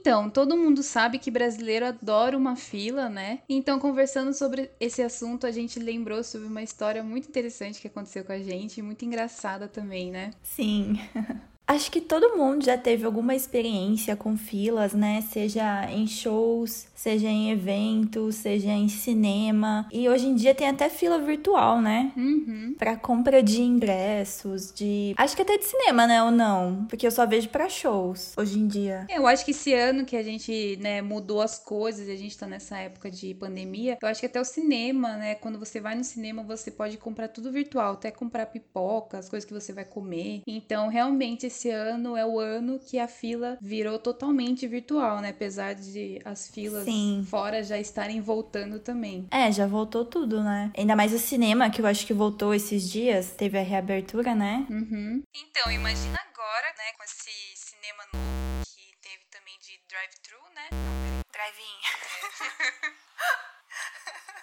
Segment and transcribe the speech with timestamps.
[0.00, 3.40] Então, todo mundo sabe que brasileiro adora uma fila, né?
[3.46, 8.24] Então, conversando sobre esse assunto, a gente lembrou sobre uma história muito interessante que aconteceu
[8.24, 10.30] com a gente, muito engraçada também, né?
[10.42, 10.98] Sim.
[11.70, 15.20] Acho que todo mundo já teve alguma experiência com filas, né?
[15.20, 19.86] Seja em shows, seja em eventos, seja em cinema.
[19.92, 22.10] E hoje em dia tem até fila virtual, né?
[22.16, 22.74] Uhum.
[22.76, 25.14] Pra compra de ingressos, de.
[25.16, 26.20] Acho que até de cinema, né?
[26.24, 26.86] Ou não?
[26.86, 29.06] Porque eu só vejo pra shows hoje em dia.
[29.08, 32.36] Eu acho que esse ano que a gente, né, mudou as coisas e a gente
[32.36, 35.36] tá nessa época de pandemia, eu acho que até o cinema, né?
[35.36, 39.46] Quando você vai no cinema, você pode comprar tudo virtual, até comprar pipoca, as coisas
[39.46, 40.42] que você vai comer.
[40.48, 45.28] Então, realmente, esse esse ano é o ano que a fila virou totalmente virtual, né?
[45.28, 47.26] Apesar de as filas Sim.
[47.28, 49.28] fora já estarem voltando também.
[49.30, 50.72] É, já voltou tudo, né?
[50.76, 54.66] Ainda mais o cinema, que eu acho que voltou esses dias, teve a reabertura, né?
[54.70, 55.22] Uhum.
[55.34, 60.68] Então, imagina agora, né, com esse cinema novo que teve também de drive-thru, né?
[61.30, 61.80] Drive-in.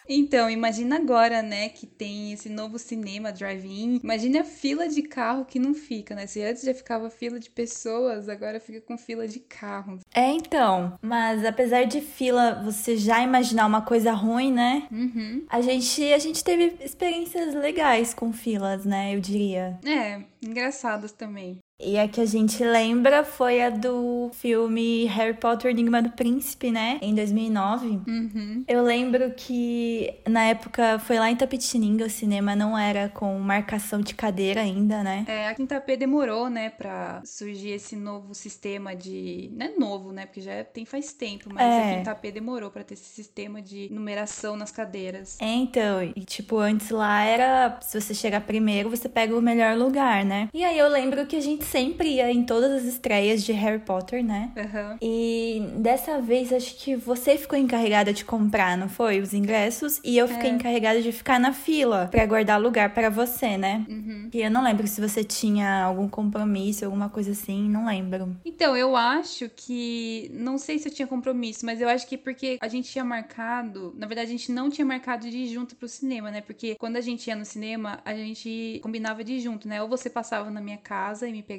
[0.10, 4.00] Então, imagina agora, né, que tem esse novo cinema drive-in.
[4.04, 6.26] Imagine a fila de carro que não fica, né?
[6.28, 10.02] Se antes já ficava fila de pessoas, agora fica com fila de carros.
[10.14, 10.98] É, então.
[11.02, 14.88] Mas apesar de fila você já imaginar uma coisa ruim, né?
[14.92, 15.46] Uhum.
[15.50, 19.16] A gente, a gente teve experiências legais com filas, né?
[19.16, 19.80] Eu diria.
[19.86, 21.60] É, engraçadas também.
[21.80, 26.72] E a que a gente lembra foi a do filme Harry Potter Enigma do Príncipe,
[26.72, 26.98] né?
[27.04, 27.88] Em 2009.
[28.08, 28.64] Uhum.
[28.68, 34.02] Eu lembro que na época foi lá em Tapetininga, o cinema não era com marcação
[34.02, 35.24] de cadeira ainda, né?
[35.28, 39.52] É, a Quinta P demorou, né, pra surgir esse novo sistema de.
[39.54, 40.26] Não é novo, né?
[40.26, 41.92] Porque já tem faz tempo, mas É.
[41.94, 45.38] a Quinta P demorou pra ter esse sistema de numeração nas cadeiras.
[45.40, 49.78] É, então, e tipo, antes lá era, se você chegar primeiro, você pega o melhor
[49.78, 50.50] lugar, né?
[50.52, 53.80] E aí eu lembro que a gente sempre ia em todas as estreias de Harry
[53.80, 54.52] Potter, né?
[54.58, 54.98] Aham.
[55.02, 59.20] E dessa vez acho que você ficou encarregada de comprar, não foi?
[59.20, 60.00] Os ingressos.
[60.04, 60.54] E eu fiquei É.
[60.54, 63.86] encarregada de ficar na fila pra guardar lugar pra você, né?
[63.90, 64.30] Uhum.
[64.34, 68.36] E eu não lembro se você tinha algum compromisso, alguma coisa assim, não lembro.
[68.46, 70.32] Então, eu acho que.
[70.34, 73.94] Não sei se eu tinha compromisso, mas eu acho que porque a gente tinha marcado.
[73.98, 76.42] Na verdade, a gente não tinha marcado de ir junto pro cinema, né?
[76.42, 79.82] Porque quando a gente ia no cinema, a gente combinava de ir junto, né?
[79.82, 81.57] Ou você passava na minha casa e me pegava,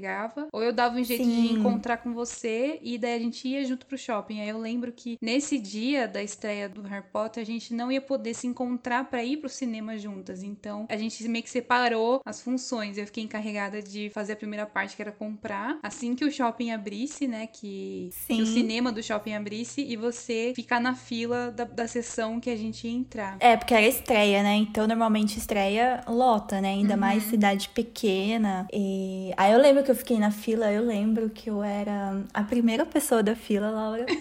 [0.53, 1.59] ou eu dava um jeito de Sim.
[1.59, 4.41] encontrar com você e daí a gente ia junto pro shopping.
[4.41, 8.01] Aí eu lembro que nesse dia da estreia do Harry Potter, a gente não ia
[8.01, 10.43] poder se encontrar pra ir pro cinema juntas.
[10.43, 12.99] Então, a gente meio que separou as funções.
[12.99, 16.71] Eu fiquei encarregada de fazer a primeira parte, que era comprar, assim que o shopping
[16.71, 17.47] abrisse, né?
[17.47, 22.41] Que, que o cinema do shopping abrisse e você ficar na fila da, da sessão
[22.41, 23.37] que a gente ia entrar.
[23.41, 24.55] É, porque era estreia, né?
[24.57, 26.71] Então normalmente estreia lota, né?
[26.71, 28.67] Ainda mais cidade pequena.
[28.73, 32.43] E aí eu lembro que eu fiquei na fila, eu lembro que eu era a
[32.43, 34.07] primeira pessoa da fila, Laura.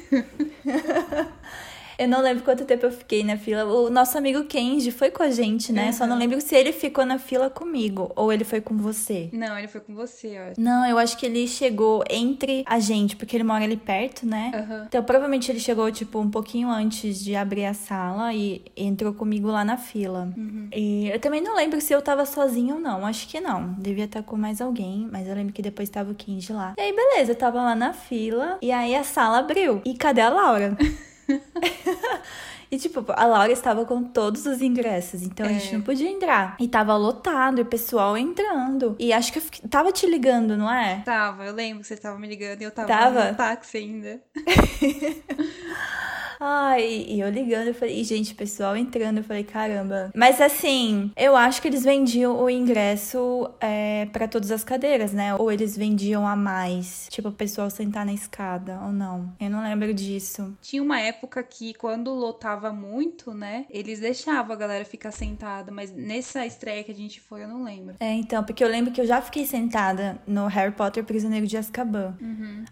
[2.00, 3.66] Eu não lembro quanto tempo eu fiquei na fila.
[3.66, 5.91] O nosso amigo Kenji foi com a gente, né?
[5.91, 6.19] Só não Uhum.
[6.19, 9.30] lembro se ele ficou na fila comigo ou ele foi com você.
[9.34, 10.53] Não, ele foi com você, ó.
[10.62, 14.52] Não, eu acho que ele chegou entre a gente, porque ele mora ali perto, né?
[14.53, 14.86] Aham.
[14.88, 19.47] Então, provavelmente ele chegou, tipo, um pouquinho antes de abrir a sala e entrou comigo
[19.47, 20.30] lá na fila.
[20.75, 23.06] E eu também não lembro se eu tava sozinha ou não.
[23.07, 23.74] Acho que não.
[23.80, 26.75] Devia estar com mais alguém, mas eu lembro que depois tava o Kenji lá.
[26.78, 29.81] E aí, beleza, eu tava lá na fila e aí a sala abriu.
[29.84, 30.78] E cadê a Laura?
[32.70, 35.72] E, tipo, a Laura estava com todos os ingressos, então a gente É.
[35.78, 36.58] não podia entrar.
[36.60, 38.94] E tava lotado, e o pessoal entrando.
[39.00, 41.02] E acho que eu fiquei- tava te ligando, não é?
[41.06, 43.32] Tava, eu lembro que você tava me ligando e eu tava, Tava?
[43.32, 44.20] no táxi ainda.
[46.40, 50.12] Ai, e eu ligando, eu falei, e, gente, pessoal entrando, eu falei, caramba.
[50.16, 55.36] Mas assim, eu acho que eles vendiam o ingresso é, para todas as cadeiras, né?
[55.36, 59.34] Ou eles vendiam a mais, tipo, o pessoal sentar na escada, ou não.
[59.39, 60.56] Eu não lembro disso.
[60.62, 65.92] Tinha uma época que, quando lotava muito, né, eles deixavam a galera ficar sentada, mas
[65.92, 67.95] nessa estreia que a gente foi, eu não lembro.
[68.00, 71.57] É, então, porque eu lembro que eu já fiquei sentada no Harry Potter Prisioneiro de
[71.57, 72.16] Azkaban.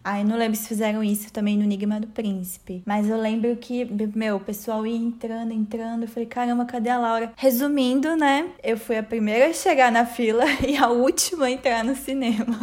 [0.04, 2.84] Aí não lembro se fizeram isso também no Enigma do Príncipe.
[2.86, 3.86] Mas eu lembro que,
[4.16, 6.04] meu, o pessoal ia entrando, entrando.
[6.04, 7.34] Eu falei, caramba, cadê a Laura?
[7.36, 8.50] Resumindo, né?
[8.64, 12.58] Eu fui a primeira a chegar na fila e a última a entrar no cinema.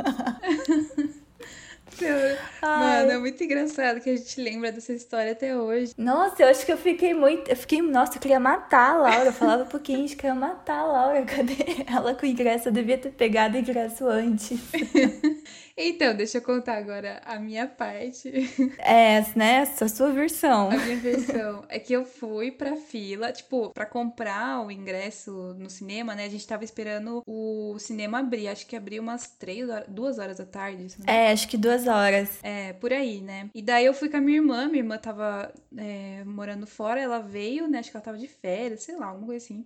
[2.60, 5.92] Mano, é muito engraçado que a gente lembra dessa história até hoje.
[5.96, 7.48] Nossa, eu acho que eu fiquei muito.
[7.48, 7.80] Eu fiquei.
[7.82, 9.26] Nossa, eu queria matar a Laura.
[9.26, 11.22] Eu falava pro Kenji que eu ia matar a Laura.
[11.22, 12.68] Cadê ela com o ingresso?
[12.68, 14.58] Eu devia ter pegado o ingresso antes.
[15.76, 18.30] Então, deixa eu contar agora a minha parte.
[18.78, 19.62] É, né?
[19.62, 20.70] Essa sua versão.
[20.70, 25.70] A minha versão é que eu fui pra fila, tipo, pra comprar o ingresso no
[25.70, 26.24] cinema, né?
[26.24, 28.48] A gente tava esperando o cinema abrir.
[28.48, 30.86] Acho que abriu umas três horas, duas horas da tarde.
[31.06, 32.38] É, acho que duas horas.
[32.42, 33.48] É, por aí, né?
[33.54, 34.66] E daí eu fui com a minha irmã.
[34.66, 37.78] Minha irmã tava é, morando fora, ela veio, né?
[37.78, 39.64] Acho que ela tava de férias, sei lá, alguma coisa assim.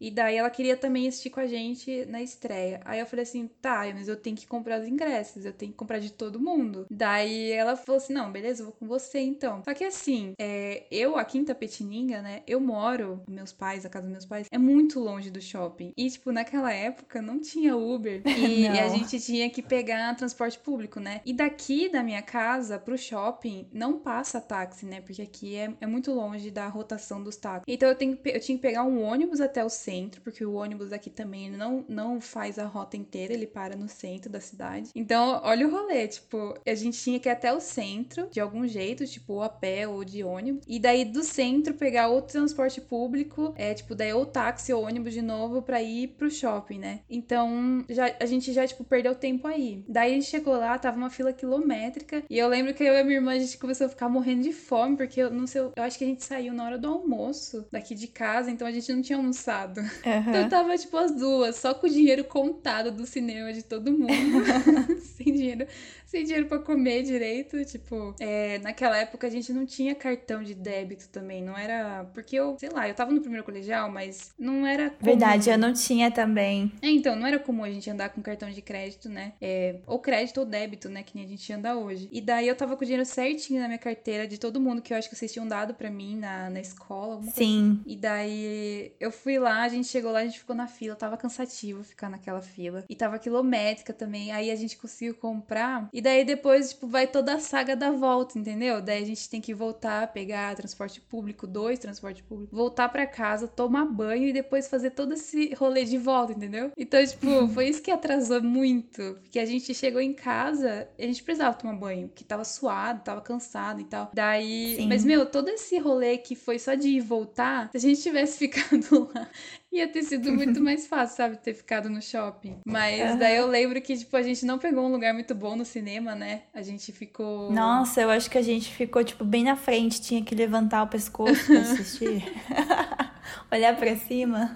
[0.00, 2.80] E daí ela queria também assistir com a gente na estreia.
[2.84, 5.78] Aí eu falei assim, tá, mas eu tenho que comprar os ingressos, eu tenho que
[5.78, 6.86] comprar de todo mundo.
[6.90, 9.62] Daí ela falou assim, não, beleza, eu vou com você então.
[9.64, 14.06] Só que assim, é, eu aqui em Tapetininga, né, eu moro, meus pais, a casa
[14.06, 15.92] dos meus pais, é muito longe do shopping.
[15.96, 18.22] E, tipo, naquela época não tinha Uber.
[18.26, 21.20] E, e a gente tinha que pegar transporte público, né?
[21.24, 25.00] E daqui da minha casa pro shopping não passa táxi, né?
[25.00, 27.64] Porque aqui é, é muito longe da rotação dos táxis.
[27.66, 30.92] Então eu, tenho, eu tinha que pegar um ônibus até o centro, porque o ônibus
[30.92, 34.90] aqui também não, não faz a rota inteira, ele para no centro da cidade.
[34.94, 38.66] Então, olha o rolê, tipo, a gente tinha que ir até o centro, de algum
[38.66, 43.52] jeito, tipo, a pé ou de ônibus, e daí do centro pegar outro transporte público,
[43.56, 47.00] é, tipo, daí ou táxi ou ônibus de novo pra ir pro shopping, né?
[47.08, 49.84] Então, já, a gente já, tipo, perdeu tempo aí.
[49.86, 53.04] Daí a gente chegou lá, tava uma fila quilométrica, e eu lembro que eu e
[53.04, 55.82] minha irmã, a gente começou a ficar morrendo de fome, porque eu não sei, eu
[55.82, 58.92] acho que a gente saiu na hora do almoço daqui de casa, então a gente
[58.92, 59.80] não tinha almoçado lado.
[59.80, 60.30] Uhum.
[60.30, 64.06] Então tava, tipo, as duas, só com o dinheiro contado do cinema de todo mundo.
[65.16, 65.66] sem dinheiro,
[66.06, 67.64] sem dinheiro pra comer direito.
[67.64, 71.42] Tipo, é, naquela época a gente não tinha cartão de débito também.
[71.42, 72.04] Não era.
[72.14, 74.90] Porque eu, sei lá, eu tava no primeiro colegial, mas não era.
[74.90, 75.02] Comum.
[75.02, 76.72] Verdade, eu não tinha também.
[76.80, 79.32] É, então, não era comum a gente andar com cartão de crédito, né?
[79.40, 81.02] É, ou crédito ou débito, né?
[81.02, 82.08] Que nem a gente anda hoje.
[82.12, 84.92] E daí eu tava com o dinheiro certinho na minha carteira de todo mundo que
[84.92, 87.22] eu acho que vocês tinham dado pra mim na, na escola.
[87.32, 87.80] Sim.
[87.82, 87.82] Coisa.
[87.86, 91.16] E daí eu fui lá, a gente chegou lá, a gente ficou na fila, tava
[91.16, 92.84] cansativo ficar naquela fila.
[92.88, 94.32] E tava quilométrica também.
[94.32, 95.88] Aí a gente conseguiu comprar.
[95.92, 98.80] E daí depois, tipo, vai toda a saga da volta, entendeu?
[98.80, 103.46] Daí a gente tem que voltar, pegar transporte público, dois transporte público, voltar para casa,
[103.46, 106.72] tomar banho e depois fazer todo esse rolê de volta, entendeu?
[106.76, 109.18] Então, tipo, foi isso que atrasou muito.
[109.22, 113.20] Porque a gente chegou em casa, a gente precisava tomar banho, porque tava suado, tava
[113.20, 114.10] cansado e tal.
[114.12, 114.76] Daí.
[114.76, 114.88] Sim.
[114.88, 118.02] Mas, meu, todo esse rolê que foi só de ir e voltar, se a gente
[118.02, 119.28] tivesse ficado lá,
[119.72, 121.36] ia ter sido muito mais fácil, sabe?
[121.36, 122.60] Ter ficado no shopping.
[122.64, 125.64] Mas daí eu lembro que, tipo, a gente não pegou um lugar muito bom no
[125.64, 126.42] cinema, né?
[126.52, 127.50] A gente ficou.
[127.52, 130.88] Nossa, eu acho que a gente ficou, tipo, bem na frente, tinha que levantar o
[130.88, 132.24] pescoço pra assistir.
[133.50, 134.54] Olhar pra cima.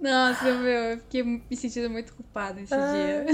[0.00, 3.26] Nossa, meu, eu fiquei me sentindo muito culpada esse ah, dia.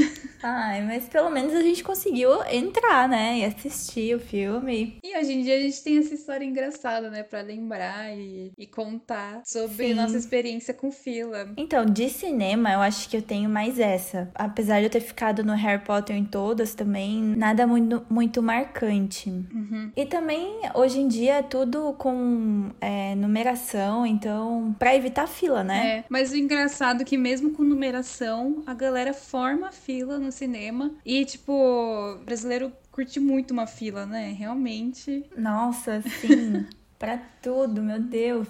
[0.42, 3.38] Ai, mas pelo menos a gente conseguiu entrar, né?
[3.38, 4.98] E assistir o filme.
[5.04, 7.22] E hoje em dia a gente tem essa história engraçada, né?
[7.22, 9.94] Pra lembrar e, e contar sobre Sim.
[9.94, 11.48] nossa experiência com fila.
[11.56, 14.30] Então, de cinema, eu acho que eu tenho mais essa.
[14.34, 19.28] Apesar de eu ter ficado no Harry Potter em todas também, nada muito, muito marcante.
[19.28, 19.92] Uhum.
[19.94, 25.98] E também, hoje em dia, é tudo com é, numeração, então, pra evitar fila, né?
[25.98, 30.94] É, mas o engraçado que mesmo com numeração, a galera forma fila no cinema.
[31.04, 34.32] E, tipo, brasileiro curte muito uma fila, né?
[34.32, 35.24] Realmente.
[35.36, 36.66] Nossa, sim.
[36.98, 38.48] pra tudo, meu Deus.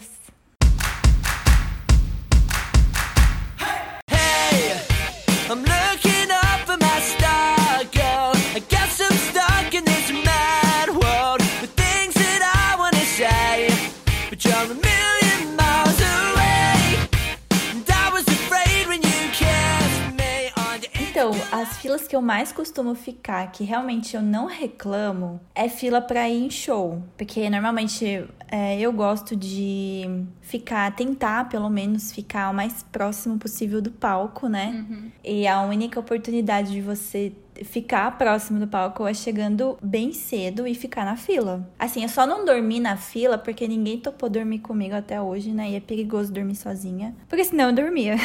[21.95, 26.45] Filas que eu mais costumo ficar, que realmente eu não reclamo, é fila pra ir
[26.45, 27.03] em show.
[27.17, 30.05] Porque normalmente é, eu gosto de
[30.41, 34.85] ficar, tentar pelo menos ficar o mais próximo possível do palco, né?
[34.89, 35.11] Uhum.
[35.23, 37.33] E a única oportunidade de você
[37.63, 41.69] ficar próximo do palco é chegando bem cedo e ficar na fila.
[41.79, 45.71] Assim, eu só não dormi na fila porque ninguém topou dormir comigo até hoje, né?
[45.71, 47.15] E é perigoso dormir sozinha.
[47.29, 48.17] Porque senão eu dormia.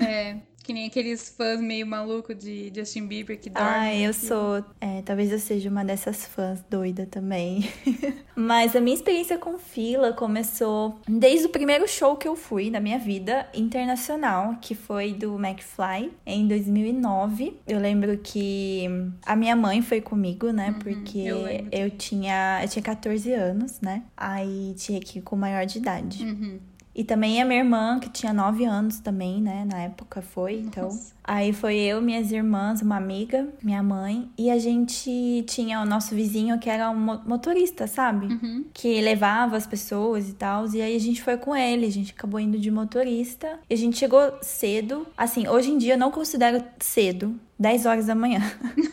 [0.00, 0.36] É.
[0.70, 3.72] Que nem aqueles fãs meio maluco de Justin Bieber que dormem.
[3.72, 4.28] Ah, eu assim.
[4.28, 4.64] sou.
[4.80, 7.68] É, talvez eu seja uma dessas fãs doida também.
[8.36, 12.78] Mas a minha experiência com fila começou desde o primeiro show que eu fui na
[12.78, 17.56] minha vida internacional, que foi do McFly em 2009.
[17.66, 18.86] Eu lembro que
[19.26, 20.68] a minha mãe foi comigo, né?
[20.68, 24.04] Uhum, porque eu, eu, tinha eu tinha 14 anos, né?
[24.16, 26.22] Aí tinha que ir com maior de idade.
[26.22, 26.60] Uhum.
[27.00, 29.64] E também a minha irmã, que tinha nove anos também, né?
[29.64, 30.84] Na época foi, então.
[30.84, 31.14] Nossa.
[31.24, 36.14] Aí foi eu, minhas irmãs, uma amiga, minha mãe, e a gente tinha o nosso
[36.14, 38.26] vizinho que era um motorista, sabe?
[38.26, 38.66] Uhum.
[38.74, 40.66] Que levava as pessoas e tal.
[40.74, 43.58] E aí a gente foi com ele, a gente acabou indo de motorista.
[43.70, 45.06] E a gente chegou cedo.
[45.16, 48.42] Assim, hoje em dia eu não considero cedo, 10 horas da manhã.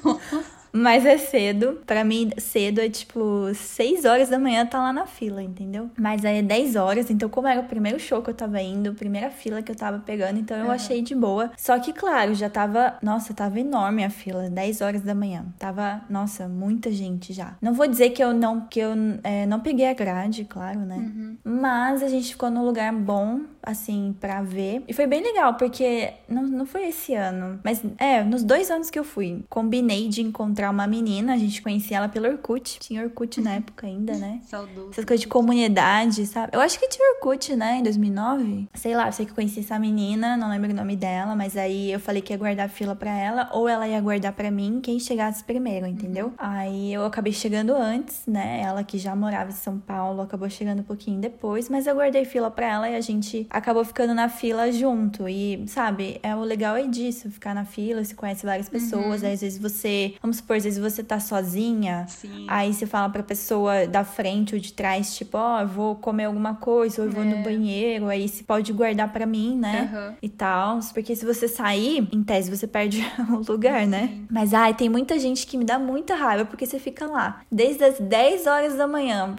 [0.02, 0.46] Nossa.
[0.71, 1.79] Mas é cedo.
[1.86, 5.89] Para mim, cedo é tipo 6 horas da manhã tá lá na fila, entendeu?
[5.97, 8.93] Mas aí é 10 horas, então como era o primeiro show que eu tava indo,
[8.93, 10.71] primeira fila que eu tava pegando, então eu uhum.
[10.71, 11.51] achei de boa.
[11.57, 12.97] Só que, claro, já tava.
[13.01, 15.45] Nossa, tava enorme a fila, 10 horas da manhã.
[15.57, 17.55] Tava, nossa, muita gente já.
[17.62, 18.91] Não vou dizer que eu não, que eu
[19.24, 20.95] é, não peguei a grade, claro, né?
[20.95, 21.38] Uhum.
[21.43, 24.83] Mas a gente ficou num lugar bom, assim, pra ver.
[24.88, 27.59] E foi bem legal, porque não, não foi esse ano.
[27.63, 31.38] Mas é, nos dois anos que eu fui, combinei de encontrar encontrar uma menina, a
[31.38, 32.80] gente conhecia ela pelo Orkut.
[32.80, 34.42] Tinha Orkut na época ainda, né?
[34.50, 34.90] Saudoso.
[34.92, 36.50] Essas coisas de comunidade, sabe?
[36.54, 38.68] Eu acho que tinha Orkut, né, em 2009.
[38.74, 41.92] Sei lá, eu sei que conheci essa menina, não lembro o nome dela, mas aí
[41.92, 45.00] eu falei que ia guardar fila pra ela, ou ela ia guardar pra mim, quem
[45.00, 46.28] chegasse primeiro, entendeu?
[46.28, 46.34] Uhum.
[46.38, 48.62] Aí eu acabei chegando antes, né?
[48.62, 52.26] Ela que já morava em São Paulo, acabou chegando um pouquinho depois, mas eu guardei
[52.26, 55.30] fila pra ela e a gente acabou ficando na fila junto.
[55.30, 59.28] E, sabe, é o legal é disso, ficar na fila, se conhece várias pessoas, uhum.
[59.28, 62.46] aí às vezes você, vamos supor, às vezes você tá sozinha, Sim.
[62.48, 65.96] aí você fala pra pessoa da frente ou de trás, tipo, ó, oh, eu vou
[65.96, 67.25] comer alguma coisa, ou eu vou é.
[67.25, 69.92] no banheiro, aí você pode guardar pra mim, né?
[69.94, 70.16] Uhum.
[70.22, 70.80] E tal.
[70.94, 74.08] Porque se você sair, em tese, você perde o lugar, né?
[74.08, 74.27] Sim.
[74.32, 77.84] Mas, ai, tem muita gente que me dá muita raiva, porque você fica lá desde
[77.84, 79.36] as 10 horas da manhã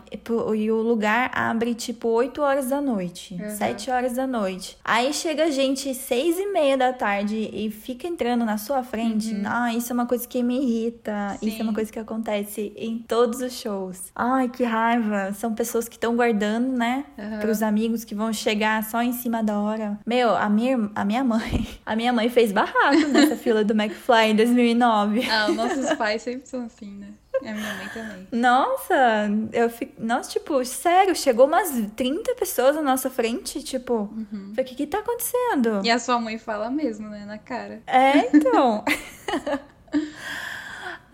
[0.54, 3.50] e o lugar abre, tipo, 8 horas da noite, uhum.
[3.50, 4.76] 7 horas da noite.
[4.84, 9.32] Aí chega gente 6 e meia da tarde e fica entrando na sua frente.
[9.32, 9.42] Uhum.
[9.46, 10.97] Ah, isso é uma coisa que me irrita.
[11.38, 11.48] Sim.
[11.48, 14.10] Isso é uma coisa que acontece em todos os shows.
[14.14, 15.32] Ai, que raiva.
[15.32, 17.04] São pessoas que estão guardando, né?
[17.16, 17.38] Uhum.
[17.38, 19.98] Para os amigos que vão chegar só em cima da hora.
[20.06, 24.30] Meu, a minha, a minha mãe, a minha mãe fez barraco nessa fila do McFly
[24.30, 25.28] em 2009.
[25.30, 27.08] Ah, nossos pais sempre são assim, né?
[27.40, 28.28] A minha mãe também.
[28.32, 29.92] Nossa, eu fico.
[30.02, 34.10] Nossa, tipo, sério, chegou umas 30 pessoas na nossa frente, tipo.
[34.12, 34.52] Uhum.
[34.58, 35.80] O que que tá acontecendo?
[35.84, 37.24] E a sua mãe fala mesmo, né?
[37.24, 37.80] Na cara.
[37.86, 38.84] É, então.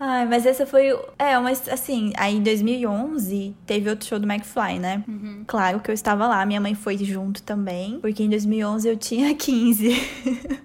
[0.07, 0.95] Ai, mas essa foi.
[1.17, 5.03] É, mas assim, aí em 2011 teve outro show do McFly, né?
[5.07, 5.43] Uhum.
[5.47, 9.33] Claro que eu estava lá, minha mãe foi junto também, porque em 2011 eu tinha
[9.35, 9.89] 15.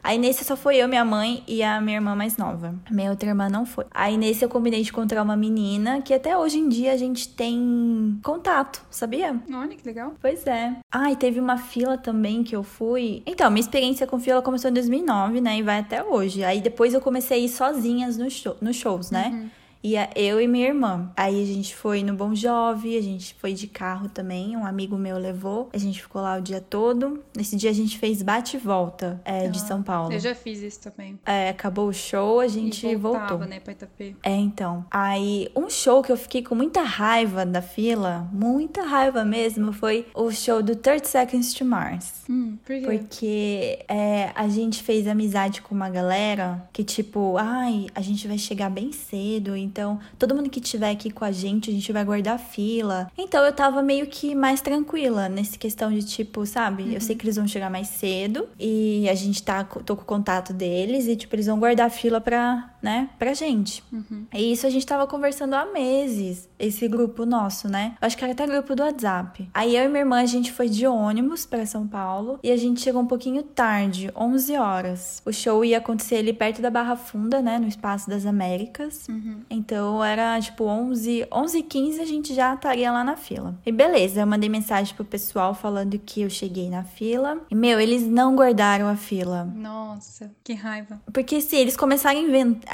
[0.02, 2.74] aí nesse só foi eu, minha mãe e a minha irmã mais nova.
[2.90, 3.86] Minha outra irmã não foi.
[3.92, 7.26] Aí nesse eu combinei de encontrar uma menina que até hoje em dia a gente
[7.30, 9.34] tem contato, sabia?
[9.50, 10.12] Olha que legal.
[10.20, 10.76] Pois é.
[10.92, 13.22] Ah, e teve uma fila também que eu fui.
[13.24, 15.56] Então, minha experiência com fila começou em 2009, né?
[15.56, 16.44] E vai até hoje.
[16.44, 19.29] Aí depois eu comecei a ir sozinhas nos, show, nos shows, né?
[19.30, 19.50] Né?
[19.82, 21.10] E eu e minha irmã.
[21.16, 24.96] Aí a gente foi no Bom Jovem, a gente foi de carro também, um amigo
[24.96, 25.68] meu levou.
[25.72, 27.22] A gente ficou lá o dia todo.
[27.36, 30.12] Nesse dia a gente fez bate e volta é, de ah, São Paulo.
[30.12, 31.18] Eu já fiz isso também.
[31.24, 33.48] É, acabou o show, a gente e voltava, voltou.
[33.48, 34.14] né, pra Itapê.
[34.22, 34.84] É, então.
[34.90, 40.06] Aí, um show que eu fiquei com muita raiva da fila, muita raiva mesmo, foi
[40.14, 42.24] o show do 30 Seconds to Mars.
[42.28, 42.82] Hum, por quê?
[42.82, 48.36] Porque é, a gente fez amizade com uma galera que, tipo, ai, a gente vai
[48.38, 49.69] chegar bem cedo, então,
[50.18, 53.10] todo mundo que tiver aqui com a gente, a gente vai guardar fila.
[53.16, 56.84] Então, eu tava meio que mais tranquila nessa questão de tipo, sabe?
[56.84, 56.92] Uhum.
[56.92, 60.04] Eu sei que eles vão chegar mais cedo e a gente tá, tô com o
[60.04, 63.82] contato deles e, tipo, eles vão guardar fila pra, né, pra gente.
[63.92, 64.26] Uhum.
[64.32, 67.94] E isso a gente tava conversando há meses, esse grupo nosso, né?
[68.00, 69.48] Acho que era até grupo do WhatsApp.
[69.52, 72.56] Aí eu e minha irmã, a gente foi de ônibus para São Paulo e a
[72.56, 75.22] gente chegou um pouquinho tarde, 11 horas.
[75.24, 79.06] O show ia acontecer ali perto da Barra Funda, né, no Espaço das Américas.
[79.08, 79.42] Uhum.
[79.50, 83.58] Então era tipo 11, 11 e 15 a gente já estaria lá na fila.
[83.64, 87.38] E beleza, eu mandei mensagem pro pessoal falando que eu cheguei na fila.
[87.50, 89.44] E meu, eles não guardaram a fila.
[89.44, 91.00] Nossa, que raiva.
[91.12, 92.69] Porque se eles começaram a inventar,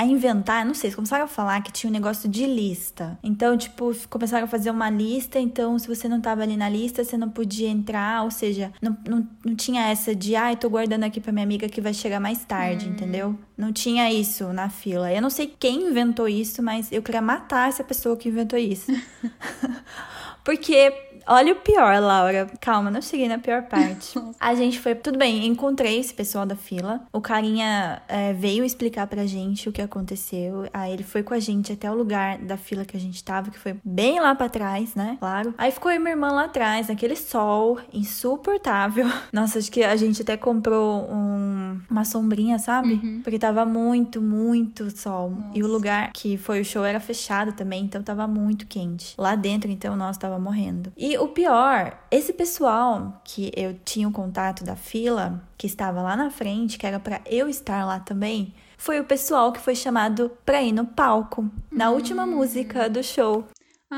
[0.64, 3.18] não sei, eles começaram a falar que tinha um negócio de lista.
[3.22, 7.02] Então, tipo, começaram a fazer uma lista, então se você não tava ali na lista,
[7.02, 10.68] você não podia entrar, ou seja, não, não, não tinha essa de, ai, ah, tô
[10.68, 12.92] guardando aqui pra minha amiga que vai chegar mais tarde, hum.
[12.92, 13.38] entendeu?
[13.56, 15.12] Não tinha isso na fila.
[15.12, 18.92] Eu não sei quem inventou isso, mas eu queria matar essa pessoa que inventou isso.
[20.44, 20.92] Porque
[21.26, 22.46] Olha o pior, Laura.
[22.60, 24.18] Calma, não cheguei na pior parte.
[24.38, 24.94] a gente foi.
[24.94, 27.00] Tudo bem, encontrei esse pessoal da fila.
[27.12, 30.68] O carinha é, veio explicar pra gente o que aconteceu.
[30.72, 33.50] Aí ele foi com a gente até o lugar da fila que a gente tava,
[33.50, 35.16] que foi bem lá pra trás, né?
[35.18, 35.54] Claro.
[35.58, 39.06] Aí ficou eu e minha irmã lá atrás, naquele sol insuportável.
[39.32, 41.56] Nossa, acho que a gente até comprou um
[41.90, 42.94] uma sombrinha, sabe?
[42.94, 43.20] Uhum.
[43.22, 45.30] Porque tava muito, muito sol.
[45.30, 45.58] Nossa.
[45.58, 49.14] E o lugar que foi o show era fechado também, então tava muito quente.
[49.18, 50.92] Lá dentro, então, nós tava morrendo.
[50.96, 56.16] E o pior, esse pessoal que eu tinha o contato da fila, que estava lá
[56.16, 60.30] na frente, que era para eu estar lá também, foi o pessoal que foi chamado
[60.44, 62.36] pra ir no palco, na última hum.
[62.36, 63.44] música do show.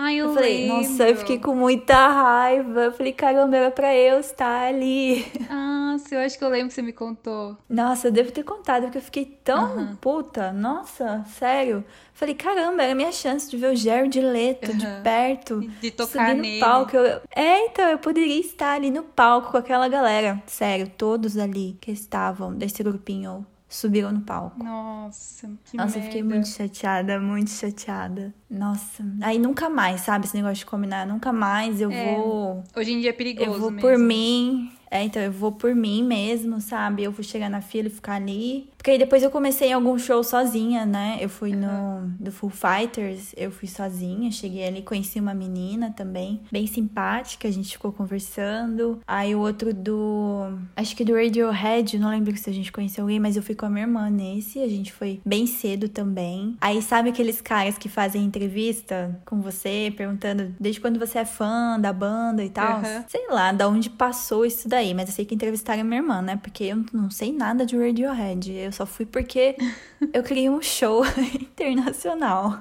[0.01, 0.77] Ai, eu, eu falei, lembro.
[0.77, 2.81] nossa, eu fiquei com muita raiva.
[2.83, 5.27] Eu falei, caramba, era pra eu estar ali.
[5.51, 7.57] Nossa, eu acho que eu lembro que você me contou.
[7.69, 9.97] Nossa, eu devo ter contado, porque eu fiquei tão uhum.
[9.97, 10.53] puta.
[10.53, 11.85] Nossa, sério.
[12.15, 14.79] Falei, caramba, era a minha chance de ver o Jared Leto uhum.
[14.79, 15.61] de perto.
[15.81, 16.61] De tocar no nele.
[16.61, 16.97] palco.
[16.97, 17.21] Eu...
[17.35, 20.41] É, então, eu poderia estar ali no palco com aquela galera.
[20.47, 24.63] Sério, todos ali que estavam desse grupinho subiram no palco.
[24.63, 25.99] Nossa, que Nossa, merda.
[25.99, 28.35] eu fiquei muito chateada, muito chateada.
[28.51, 29.05] Nossa.
[29.21, 31.07] Aí nunca mais, sabe, esse negócio de combinar.
[31.07, 32.15] Nunca mais eu é.
[32.15, 32.65] vou.
[32.75, 33.51] Hoje em dia é perigoso.
[33.51, 33.89] Eu vou mesmo.
[33.89, 34.73] por mim.
[34.91, 37.05] É, então eu vou por mim mesmo, sabe?
[37.05, 38.71] Eu vou chegar na fila e ficar ali.
[38.89, 41.19] Porque aí depois eu comecei em algum show sozinha, né?
[41.21, 42.09] Eu fui uhum.
[42.09, 47.47] no do Full Fighters, eu fui sozinha, cheguei ali, conheci uma menina também, bem simpática,
[47.47, 48.99] a gente ficou conversando.
[49.07, 50.59] Aí o outro do.
[50.75, 53.67] Acho que do Radiohead, não lembro se a gente conheceu alguém, mas eu fui com
[53.67, 56.57] a minha irmã nesse, a gente foi bem cedo também.
[56.59, 61.79] Aí sabe aqueles caras que fazem entrevista com você, perguntando desde quando você é fã
[61.79, 62.79] da banda e tal?
[62.79, 63.05] Uhum.
[63.07, 66.23] Sei lá, da onde passou isso daí, mas eu sei que entrevistaram a minha irmã,
[66.23, 66.41] né?
[66.43, 68.51] Porque eu não sei nada de Radiohead.
[68.51, 69.57] Eu só fui porque
[70.15, 71.03] eu queria um show
[71.35, 72.57] internacional.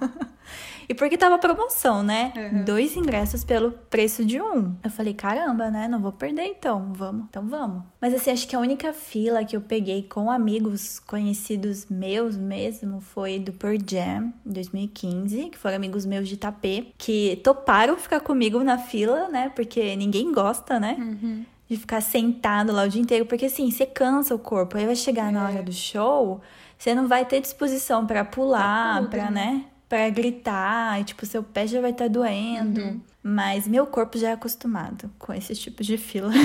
[0.89, 2.31] E porque tava promoção, né?
[2.35, 2.63] Uhum.
[2.63, 4.73] Dois ingressos pelo preço de um.
[4.81, 5.85] Eu falei, caramba, né?
[5.85, 6.93] Não vou perder então.
[6.93, 7.83] Vamos, então vamos.
[7.99, 13.01] Mas assim, acho que a única fila que eu peguei com amigos conhecidos meus mesmo
[13.01, 18.21] foi do Pearl Jam, em 2015, que foram amigos meus de Tapê, que toparam ficar
[18.21, 19.51] comigo na fila, né?
[19.53, 20.95] Porque ninguém gosta, né?
[20.97, 24.85] Uhum de ficar sentado lá o dia inteiro, porque assim, você cansa o corpo, aí
[24.85, 25.31] vai chegar é.
[25.31, 26.41] na hora do show,
[26.77, 31.67] você não vai ter disposição para pular, para né, para gritar, e tipo, seu pé
[31.67, 32.81] já vai estar tá doendo.
[32.81, 33.01] Uhum.
[33.23, 36.31] Mas meu corpo já é acostumado com esse tipo de fila.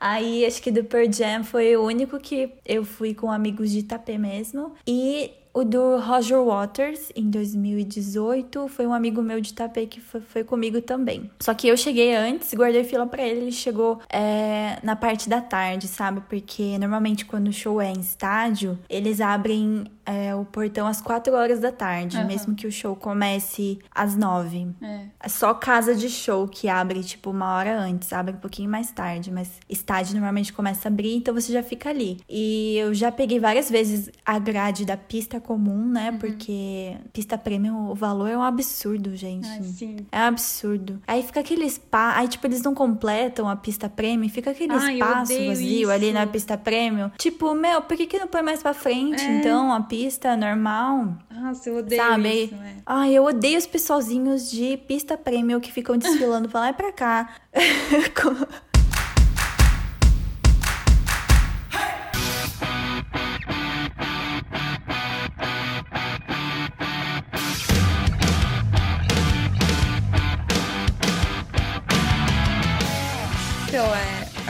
[0.00, 3.80] Aí, acho que do Pearl Jam foi o único que eu fui com amigos de
[3.80, 4.72] Itapê mesmo.
[4.86, 10.20] E o do Roger Waters, em 2018, foi um amigo meu de Tapei que foi,
[10.20, 11.30] foi, comigo também.
[11.40, 15.40] Só que eu cheguei antes, guardei fila para ele, ele chegou é, na parte da
[15.40, 16.22] tarde, sabe?
[16.28, 21.32] Porque normalmente quando o show é em estádio, eles abrem é, o portão às 4
[21.34, 22.26] horas da tarde, uhum.
[22.26, 24.68] mesmo que o show comece às 9.
[24.82, 25.04] É.
[25.20, 28.90] é só casa de show que abre, tipo, uma hora antes, abre um pouquinho mais
[28.90, 32.20] tarde, mas estádio normalmente começa a abrir, então você já fica ali.
[32.28, 36.10] E eu já peguei várias vezes a grade da pista comum, né?
[36.10, 36.18] Uhum.
[36.18, 39.48] Porque pista premium, o valor é um absurdo, gente.
[39.48, 39.96] Ah, sim.
[40.12, 41.00] É um absurdo.
[41.06, 42.18] Aí fica aquele espaço.
[42.18, 45.90] Aí, tipo, eles não completam a pista premium, fica aquele Ai, espaço vazio isso.
[45.90, 47.10] ali na pista premium.
[47.16, 49.38] Tipo, meu, por que, que não põe mais pra frente, é.
[49.38, 51.14] então, a pista normal?
[51.30, 52.44] Nossa, eu odeio Sabe?
[52.44, 52.74] isso, é.
[52.86, 56.92] Ai, eu odeio os pessoalzinhos de pista premium que ficam desfilando pra lá e pra
[56.92, 57.34] cá.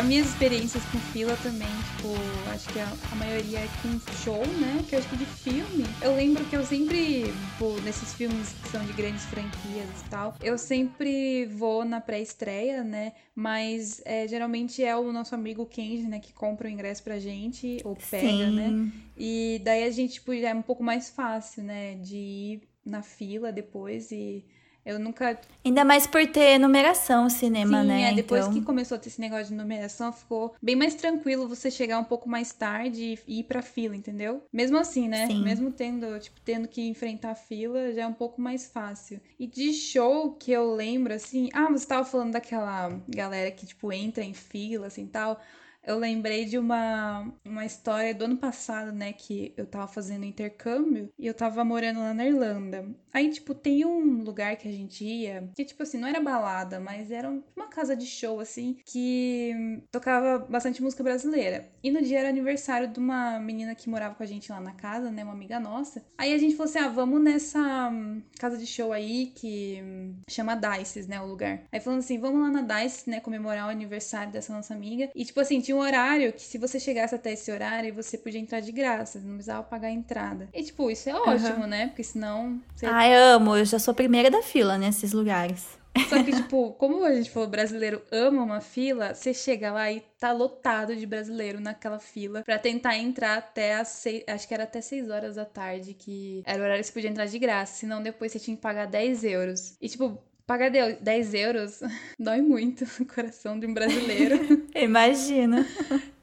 [0.01, 2.09] as minhas experiências com fila também, tipo,
[2.51, 4.83] acho que a, a, maioria é com show, né?
[4.89, 5.85] Que eu acho que de filme.
[6.01, 10.35] Eu lembro que eu sempre, tipo, nesses filmes que são de grandes franquias e tal,
[10.43, 13.13] eu sempre vou na pré-estreia, né?
[13.35, 17.79] Mas é, geralmente é o nosso amigo Kenji, né, que compra o ingresso pra gente,
[17.85, 18.51] ou pega, Sim.
[18.55, 18.93] né?
[19.19, 21.97] E daí a gente, tipo, já é um pouco mais fácil, né?
[21.97, 24.47] De ir na fila depois e
[24.85, 25.39] eu nunca.
[25.65, 28.11] Ainda mais por ter numeração o cinema, Sim, né?
[28.11, 28.55] É, depois então...
[28.55, 32.05] que começou a ter esse negócio de numeração, ficou bem mais tranquilo você chegar um
[32.05, 34.43] pouco mais tarde e ir pra fila, entendeu?
[34.53, 35.27] Mesmo assim, né?
[35.27, 35.43] Sim.
[35.43, 39.21] Mesmo tendo, tipo, tendo que enfrentar a fila, já é um pouco mais fácil.
[39.39, 41.49] E de show que eu lembro, assim.
[41.53, 45.41] Ah, você tava falando daquela galera que, tipo, entra em fila, assim tal
[45.83, 49.13] eu lembrei de uma, uma história do ano passado, né?
[49.13, 52.87] Que eu tava fazendo intercâmbio e eu tava morando lá na Irlanda.
[53.13, 56.79] Aí, tipo, tem um lugar que a gente ia, que, tipo assim, não era balada,
[56.79, 61.69] mas era uma casa de show, assim, que tocava bastante música brasileira.
[61.83, 64.73] E no dia era aniversário de uma menina que morava com a gente lá na
[64.73, 65.25] casa, né?
[65.25, 66.05] Uma amiga nossa.
[66.17, 67.91] Aí a gente falou assim: ah, vamos nessa
[68.39, 69.83] casa de show aí que
[70.29, 71.21] chama Dices, né?
[71.21, 71.63] O lugar.
[71.73, 73.21] Aí falando assim: vamos lá na Dices, né?
[73.21, 75.11] Comemorar o aniversário dessa nossa amiga.
[75.15, 78.41] E, tipo assim, tinha um horário que se você chegasse até esse horário, você podia
[78.41, 80.49] entrar de graça, não precisava pagar a entrada.
[80.53, 81.67] E, tipo, isso é ótimo, uhum.
[81.67, 81.87] né?
[81.87, 82.61] Porque senão.
[82.75, 82.87] Você...
[82.87, 85.79] Ai, amo, eu já sou primeira da fila nesses lugares.
[86.09, 90.01] Só que, tipo, como a gente falou, brasileiro ama uma fila, você chega lá e
[90.19, 94.65] tá lotado de brasileiro naquela fila pra tentar entrar até as seis, acho que era
[94.65, 97.75] até 6 horas da tarde, que era o horário que você podia entrar de graça,
[97.75, 99.77] senão depois você tinha que pagar 10 euros.
[99.81, 100.19] E, tipo,
[100.51, 101.81] pagar 10 euros
[102.19, 104.67] dói muito no coração de um brasileiro.
[104.75, 105.65] Imagina.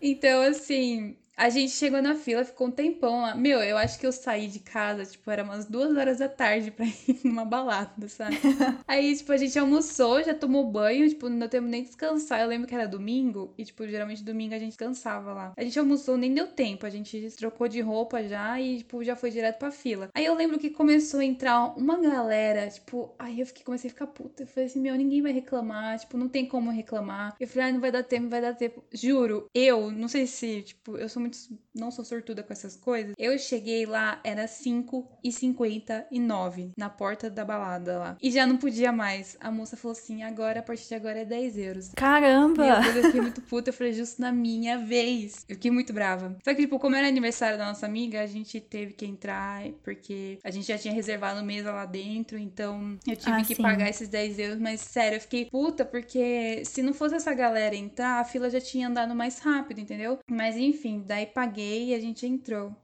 [0.02, 3.36] Então, assim, a gente chegou na fila, ficou um tempão lá.
[3.36, 6.72] Meu, eu acho que eu saí de casa, tipo, era umas duas horas da tarde
[6.72, 8.36] pra ir numa balada, sabe?
[8.88, 12.42] Aí, tipo, a gente almoçou, já tomou banho, tipo, não deu tempo nem de descansar.
[12.42, 15.54] Eu lembro que era domingo, e, tipo, geralmente domingo a gente descansava lá.
[15.56, 19.16] A gente almoçou, nem deu tempo, a gente trocou de roupa já e, tipo, já
[19.16, 20.10] foi direto pra fila.
[20.16, 23.94] Aí eu lembro que começou a entrar uma galera, tipo, aí eu fiquei, comecei a
[23.94, 24.42] ficar puta.
[24.42, 27.36] Eu falei assim, meu, ninguém vai reclamar, tipo, não tem como reclamar.
[27.40, 28.84] Eu falei, ah, não vai dar tempo, não vai dar tempo.
[28.92, 31.38] Juro, eu, não sei se, tipo, eu sou muito.
[31.76, 33.14] Não sou sortuda com essas coisas.
[33.18, 38.18] Eu cheguei lá, era 5 e 59 na porta da balada lá.
[38.22, 39.38] E já não podia mais.
[39.40, 41.92] A moça falou assim: agora, a partir de agora é 10 euros.
[41.96, 42.64] Caramba!
[42.64, 43.70] Meu Deus, eu fiquei muito puta.
[43.70, 45.46] Eu falei, justo na minha vez.
[45.48, 46.36] Eu fiquei muito brava.
[46.44, 50.40] Só que, tipo, como era aniversário da nossa amiga, a gente teve que entrar, porque
[50.44, 52.38] a gente já tinha reservado mesa lá dentro.
[52.38, 53.62] Então eu tive ah, que sim.
[53.62, 54.60] pagar esses 10 euros.
[54.60, 58.60] Mas sério, eu fiquei puta, porque se não fosse essa galera entrar, a fila já
[58.60, 60.20] tinha andado mais rápido, entendeu?
[60.30, 62.76] Mas enfim, daí paguei e a gente entrou.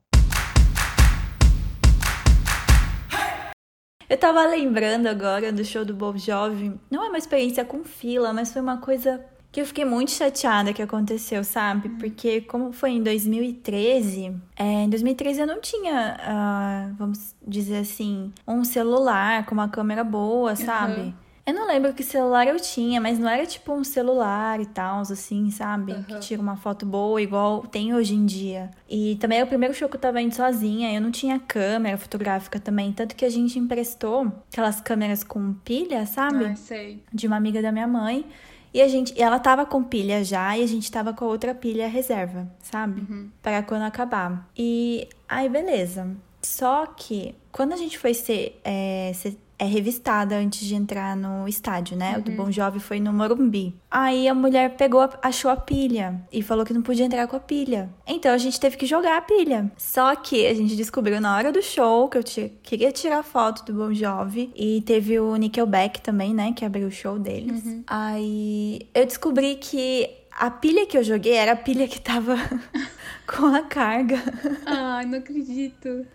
[4.09, 6.79] Eu tava lembrando agora do show do Bob Jovem.
[6.89, 10.73] Não é uma experiência com fila, mas foi uma coisa que eu fiquei muito chateada
[10.73, 11.87] que aconteceu, sabe?
[11.87, 11.97] Hum.
[11.99, 18.33] Porque como foi em 2013, é, em 2013 eu não tinha, uh, vamos dizer assim,
[18.47, 21.01] um celular com uma câmera boa, sabe?
[21.01, 21.13] Uhum.
[21.45, 25.01] Eu não lembro que celular eu tinha, mas não era tipo um celular e tal,
[25.01, 25.91] assim, sabe?
[25.91, 26.03] Uhum.
[26.03, 28.71] Que tira uma foto boa, igual tem hoje em dia.
[28.89, 31.97] E também é o primeiro show que eu tava indo sozinha, eu não tinha câmera
[31.97, 32.93] fotográfica também.
[32.93, 36.45] Tanto que a gente emprestou aquelas câmeras com pilha, sabe?
[36.45, 37.03] Ah, sei.
[37.13, 38.25] De uma amiga da minha mãe.
[38.73, 41.53] E a gente, ela tava com pilha já e a gente tava com a outra
[41.53, 43.01] pilha reserva, sabe?
[43.01, 43.29] Uhum.
[43.41, 44.49] Para quando acabar.
[44.57, 46.09] E aí, beleza.
[46.41, 51.47] Só que quando a gente foi ser, é, ser é revistada antes de entrar no
[51.47, 52.13] estádio, né?
[52.13, 52.19] Uhum.
[52.19, 52.37] O do uhum.
[52.37, 53.73] Bom Jovem foi no Morumbi.
[53.89, 57.39] Aí a mulher pegou, achou a pilha e falou que não podia entrar com a
[57.39, 57.89] pilha.
[58.05, 59.71] Então a gente teve que jogar a pilha.
[59.77, 62.23] Só que a gente descobriu na hora do show que eu
[62.61, 66.51] queria tirar foto do Bom Jovem e teve o Nickelback também, né?
[66.51, 67.63] Que abriu o show deles.
[67.63, 67.83] Uhum.
[67.87, 72.35] Aí eu descobri que a pilha que eu joguei era a pilha que tava
[73.27, 74.21] com a carga.
[74.65, 76.05] Ai, não acredito.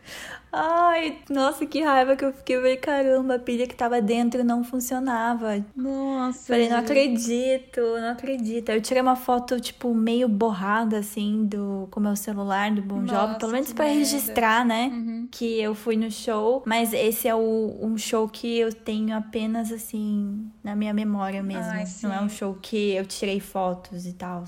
[0.50, 2.56] Ai, nossa, que raiva que eu fiquei.
[2.56, 5.62] Eu falei, caramba, a pilha que tava dentro não funcionava.
[5.76, 6.46] Nossa.
[6.46, 8.70] Falei, não acredito, não acredito.
[8.70, 13.38] Eu tirei uma foto, tipo, meio borrada, assim, do, com meu celular, do Bom Jovem.
[13.38, 13.98] Pelo menos pra merda.
[13.98, 14.90] registrar, né?
[14.90, 15.28] Uhum.
[15.30, 16.62] Que eu fui no show.
[16.64, 21.70] Mas esse é o, um show que eu tenho apenas, assim, na minha memória mesmo.
[21.70, 24.44] Ai, não é um show que eu tirei fotos e tal.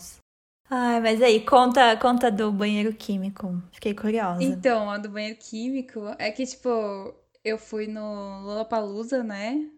[0.73, 3.61] Ai, mas aí, conta, conta do banheiro químico.
[3.73, 4.43] Fiquei curiosa.
[4.43, 6.69] Então, a do banheiro químico é que, tipo,
[7.45, 9.69] eu fui no Lollapalooza, né?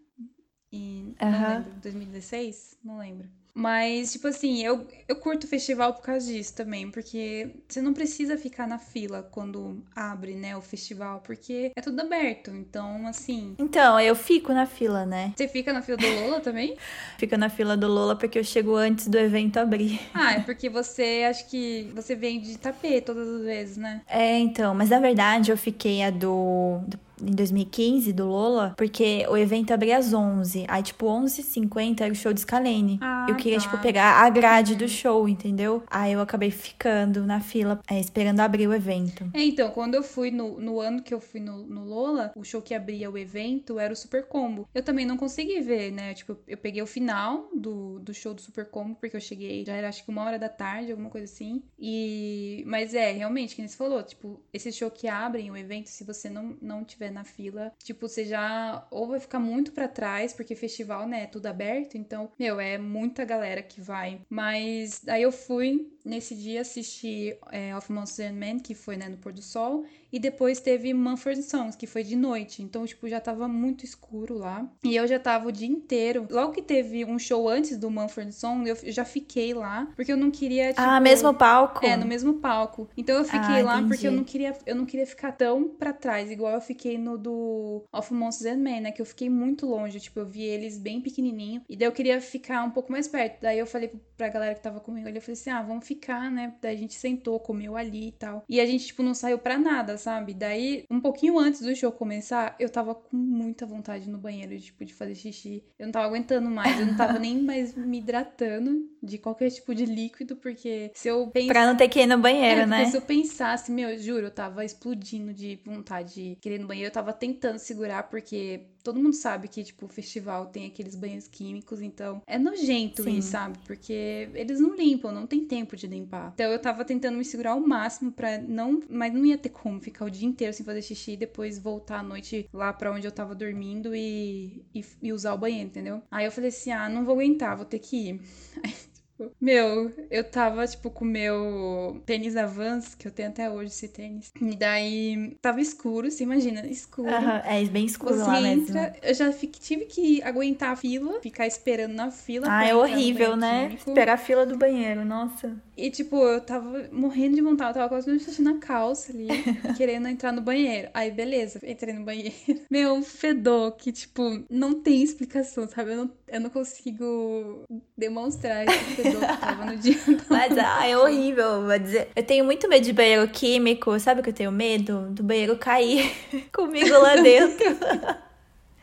[0.70, 1.30] E uhum.
[1.30, 2.78] não lembro, 2016?
[2.84, 3.26] Não lembro.
[3.54, 7.92] Mas, tipo assim, eu, eu curto o festival por causa disso também, porque você não
[7.92, 12.50] precisa ficar na fila quando abre, né, o festival, porque é tudo aberto.
[12.50, 13.54] Então, assim.
[13.58, 15.32] Então, eu fico na fila, né?
[15.36, 16.76] Você fica na fila do Lola também?
[17.18, 20.00] Fico na fila do Lola porque eu chego antes do evento abrir.
[20.14, 24.02] Ah, é porque você, acho que você vem de tapete todas as vezes, né?
[24.06, 29.26] É, então, mas na verdade eu fiquei a do, do em 2015 do Lola, porque
[29.28, 30.64] o evento abria às 11.
[30.68, 32.98] Aí, tipo, 11h50 era o show de Scalene.
[33.00, 33.64] Ah, eu queria, tá.
[33.64, 35.82] tipo, pegar a grade do show, entendeu?
[35.88, 39.30] Aí eu acabei ficando na fila, é, esperando abrir o evento.
[39.32, 42.44] É, então, quando eu fui no, no ano que eu fui no, no Lola, o
[42.44, 44.68] show que abria o evento era o Super Combo.
[44.74, 46.14] Eu também não consegui ver, né?
[46.14, 49.74] Tipo, eu peguei o final do, do show do Super Combo, porque eu cheguei, já
[49.74, 51.62] era acho que uma hora da tarde, alguma coisa assim.
[51.78, 52.64] E.
[52.66, 56.04] Mas é, realmente, que nem você falou, tipo, esse show que abrem o evento, se
[56.04, 60.32] você não, não tiver na fila, tipo, você já ou vai ficar muito para trás,
[60.32, 64.20] porque festival, né, é tudo aberto, então, meu, é muita galera que vai.
[64.28, 69.08] Mas aí eu fui nesse dia assistir é, Of Monsters and Men, que foi, né,
[69.08, 72.62] no pôr do sol, e depois teve Mumford Sons, que foi de noite.
[72.62, 74.68] Então, tipo, já tava muito escuro lá.
[74.84, 76.26] E eu já tava o dia inteiro.
[76.30, 80.16] Logo que teve um show antes do Mumford Sons, eu já fiquei lá, porque eu
[80.16, 80.80] não queria, tipo...
[80.80, 81.84] Ah, mesmo palco?
[81.84, 82.88] É, no mesmo palco.
[82.96, 83.88] Então eu fiquei ah, lá entendi.
[83.88, 87.16] porque eu não queria eu não queria ficar tão para trás, igual eu fiquei no
[87.16, 88.92] do Of Monsters and Men, né?
[88.92, 90.00] Que eu fiquei muito longe.
[90.00, 91.62] Tipo, eu vi eles bem pequenininho.
[91.68, 93.40] E daí eu queria ficar um pouco mais perto.
[93.40, 96.30] Daí eu falei pra galera que tava comigo ali, eu falei assim, ah, vamos ficar,
[96.30, 96.54] né?
[96.60, 98.44] Daí a gente sentou, comeu ali e tal.
[98.48, 100.34] E a gente, tipo, não saiu pra nada, sabe?
[100.34, 104.84] Daí, um pouquinho antes do show começar, eu tava com muita vontade no banheiro, tipo,
[104.84, 105.64] de fazer xixi.
[105.78, 109.74] Eu não tava aguentando mais, eu não tava nem mais me hidratando de qualquer tipo
[109.74, 111.52] de líquido, porque se eu pensasse...
[111.52, 112.84] Pra não ter que ir no banheiro, é, né?
[112.86, 116.66] se eu pensasse, meu, eu juro, eu tava explodindo de vontade de querer ir no
[116.66, 120.94] banheiro, eu tava tentando segurar, porque todo mundo sabe que, tipo, o festival tem aqueles
[120.94, 123.18] banhos químicos, então é nojento Sim.
[123.18, 123.58] isso, sabe?
[123.66, 126.32] Porque eles não limpam, não tem tempo de limpar.
[126.34, 128.80] Então eu tava tentando me segurar ao máximo para não.
[128.88, 132.00] Mas não ia ter como ficar o dia inteiro sem fazer xixi e depois voltar
[132.00, 136.02] à noite lá para onde eu tava dormindo e, e, e, usar o banheiro, entendeu?
[136.10, 138.20] Aí eu falei assim: ah, não vou aguentar, vou ter que ir.
[138.62, 138.74] Aí
[139.40, 143.88] meu, eu tava, tipo, com o meu tênis Avance, que eu tenho até hoje esse
[143.88, 144.32] tênis.
[144.40, 147.08] E daí tava escuro, você imagina, escuro.
[147.08, 148.96] é bem escuro você lá entra, mesmo.
[149.02, 152.46] Eu já fiquei, tive que aguentar a fila, ficar esperando na fila.
[152.48, 153.68] Ah, é horrível, né?
[153.68, 153.90] Químico.
[153.90, 155.56] Esperar a fila do banheiro, nossa.
[155.76, 159.28] E, tipo, eu tava morrendo de vontade, eu tava quase me xixi na calça ali,
[159.76, 160.88] querendo entrar no banheiro.
[160.92, 162.34] Aí, beleza, entrei no banheiro.
[162.70, 165.92] Meu, fedor que, tipo, não tem explicação, sabe?
[165.92, 167.64] Eu não, eu não consigo
[167.96, 169.96] demonstrar esse fedor tava no dia.
[170.28, 172.08] Mas, ah, é horrível, vou dizer.
[172.14, 175.08] Eu tenho muito medo de banheiro químico, sabe o que eu tenho medo?
[175.10, 176.10] Do banheiro cair
[176.52, 177.64] comigo lá dentro.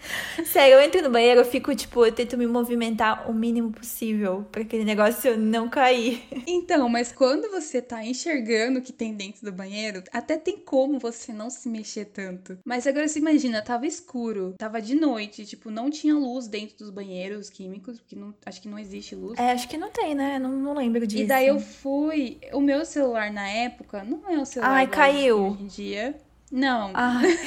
[0.46, 4.46] Sério, eu entro no banheiro, eu fico, tipo, eu tento me movimentar o mínimo possível
[4.52, 6.24] para aquele negócio não cair.
[6.50, 11.00] Então, mas quando você tá enxergando o que tem dentro do banheiro, até tem como
[11.00, 12.58] você não se mexer tanto.
[12.66, 16.90] Mas agora você imagina, tava escuro, tava de noite, tipo, não tinha luz dentro dos
[16.90, 19.38] banheiros químicos, porque não, acho que não existe luz.
[19.40, 20.40] É, acho que não tem, né?
[20.40, 21.24] Não, não lembro disso.
[21.24, 22.40] E daí eu fui.
[22.52, 25.52] O meu celular na época não é o celular Ai, caiu.
[25.52, 26.16] hoje em dia.
[26.52, 26.92] Não.
[26.94, 27.38] Ai.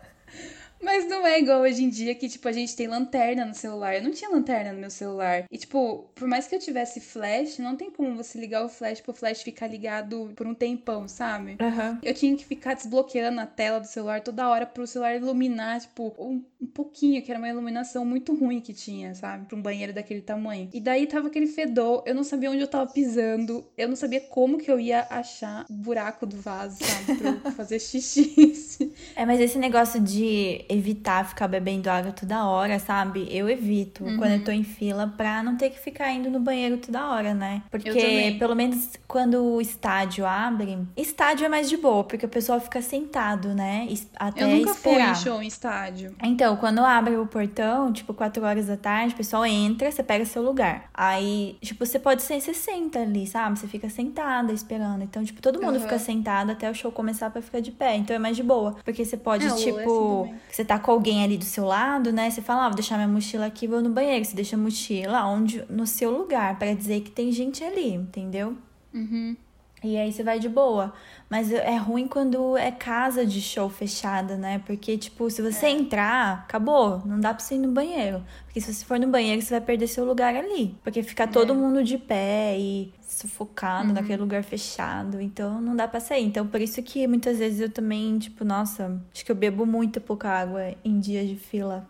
[0.81, 3.95] Mas não é igual hoje em dia que, tipo, a gente tem lanterna no celular.
[3.95, 5.45] Eu não tinha lanterna no meu celular.
[5.49, 9.01] E, tipo, por mais que eu tivesse flash, não tem como você ligar o flash
[9.01, 11.51] pro flash ficar ligado por um tempão, sabe?
[11.61, 11.97] Uhum.
[12.01, 16.13] Eu tinha que ficar desbloqueando a tela do celular toda hora pro celular iluminar, tipo,
[16.17, 19.45] um, um pouquinho, que era uma iluminação muito ruim que tinha, sabe?
[19.45, 20.69] Pra um banheiro daquele tamanho.
[20.73, 24.21] E daí tava aquele fedor, eu não sabia onde eu tava pisando, eu não sabia
[24.21, 27.19] como que eu ia achar o buraco do vaso, sabe?
[27.19, 28.91] Pra eu fazer xixi.
[29.15, 33.27] é, mas esse negócio de evitar ficar bebendo água toda hora, sabe?
[33.29, 34.17] Eu evito uhum.
[34.17, 37.33] quando eu tô em fila pra não ter que ficar indo no banheiro toda hora,
[37.33, 37.61] né?
[37.69, 42.59] Porque pelo menos quando o estádio abre, estádio é mais de boa, porque o pessoal
[42.59, 43.87] fica sentado, né?
[44.15, 45.15] Até eu nunca esperar.
[45.15, 46.15] fui em show em estádio.
[46.23, 50.25] Então, quando abre o portão, tipo 4 horas da tarde, o pessoal entra, você pega
[50.25, 50.89] seu lugar.
[50.93, 53.59] Aí, tipo, você pode ser 60 ali, sabe?
[53.59, 55.03] Você fica sentada esperando.
[55.03, 55.81] Então, tipo, todo mundo uhum.
[55.81, 57.95] fica sentado até o show começar pra ficar de pé.
[57.95, 58.77] Então é mais de boa.
[58.83, 62.29] Porque você pode, é, tipo, assim você tá com alguém ali do seu lado, né?
[62.29, 64.23] Você fala, ah, vou deixar minha mochila aqui, vou no banheiro.
[64.23, 68.55] Você deixa a mochila onde, no seu lugar, para dizer que tem gente ali, entendeu?
[68.93, 69.35] Uhum.
[69.83, 70.93] E aí você vai de boa.
[71.29, 74.61] Mas é ruim quando é casa de show fechada, né?
[74.65, 75.69] Porque, tipo, se você é.
[75.71, 77.01] entrar, acabou.
[77.05, 78.23] Não dá pra você ir no banheiro.
[78.45, 80.75] Porque se você for no banheiro, você vai perder seu lugar ali.
[80.83, 81.55] Porque fica todo é.
[81.55, 83.93] mundo de pé e sufocado uhum.
[83.93, 85.19] naquele lugar fechado.
[85.19, 86.25] Então não dá pra sair.
[86.25, 89.99] Então por isso que muitas vezes eu também, tipo, nossa, acho que eu bebo muito
[89.99, 91.87] pouca água em dias de fila.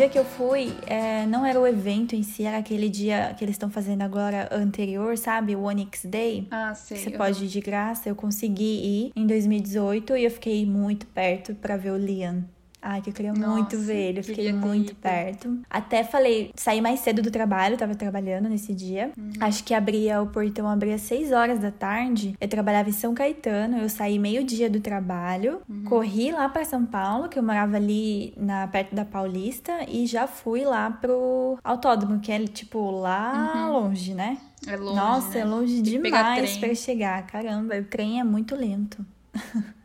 [0.00, 3.44] Dia que eu fui, é, não era o evento em si, era aquele dia que
[3.44, 5.54] eles estão fazendo agora anterior, sabe?
[5.54, 6.48] O Onyx Day.
[6.50, 6.96] Ah, sei.
[6.96, 8.08] Que você pode ir de graça.
[8.08, 12.46] Eu consegui ir em 2018 e eu fiquei muito perto para ver o Liam.
[12.82, 14.20] Ai, que eu queria Nossa, muito ver ele.
[14.20, 15.58] Eu fiquei muito perto.
[15.68, 19.12] Até falei, saí mais cedo do trabalho, tava trabalhando nesse dia.
[19.16, 19.32] Uhum.
[19.40, 22.34] Acho que abria, o portão abria às 6 horas da tarde.
[22.40, 25.84] Eu trabalhava em São Caetano, eu saí meio-dia do trabalho, uhum.
[25.84, 30.26] corri lá para São Paulo, que eu morava ali na perto da Paulista, e já
[30.26, 33.72] fui lá pro autódromo, que é tipo lá uhum.
[33.72, 34.38] longe, né?
[34.66, 34.96] É longe.
[34.96, 35.40] Nossa, né?
[35.40, 37.26] é longe demais para chegar.
[37.26, 39.04] Caramba, o trem é muito lento.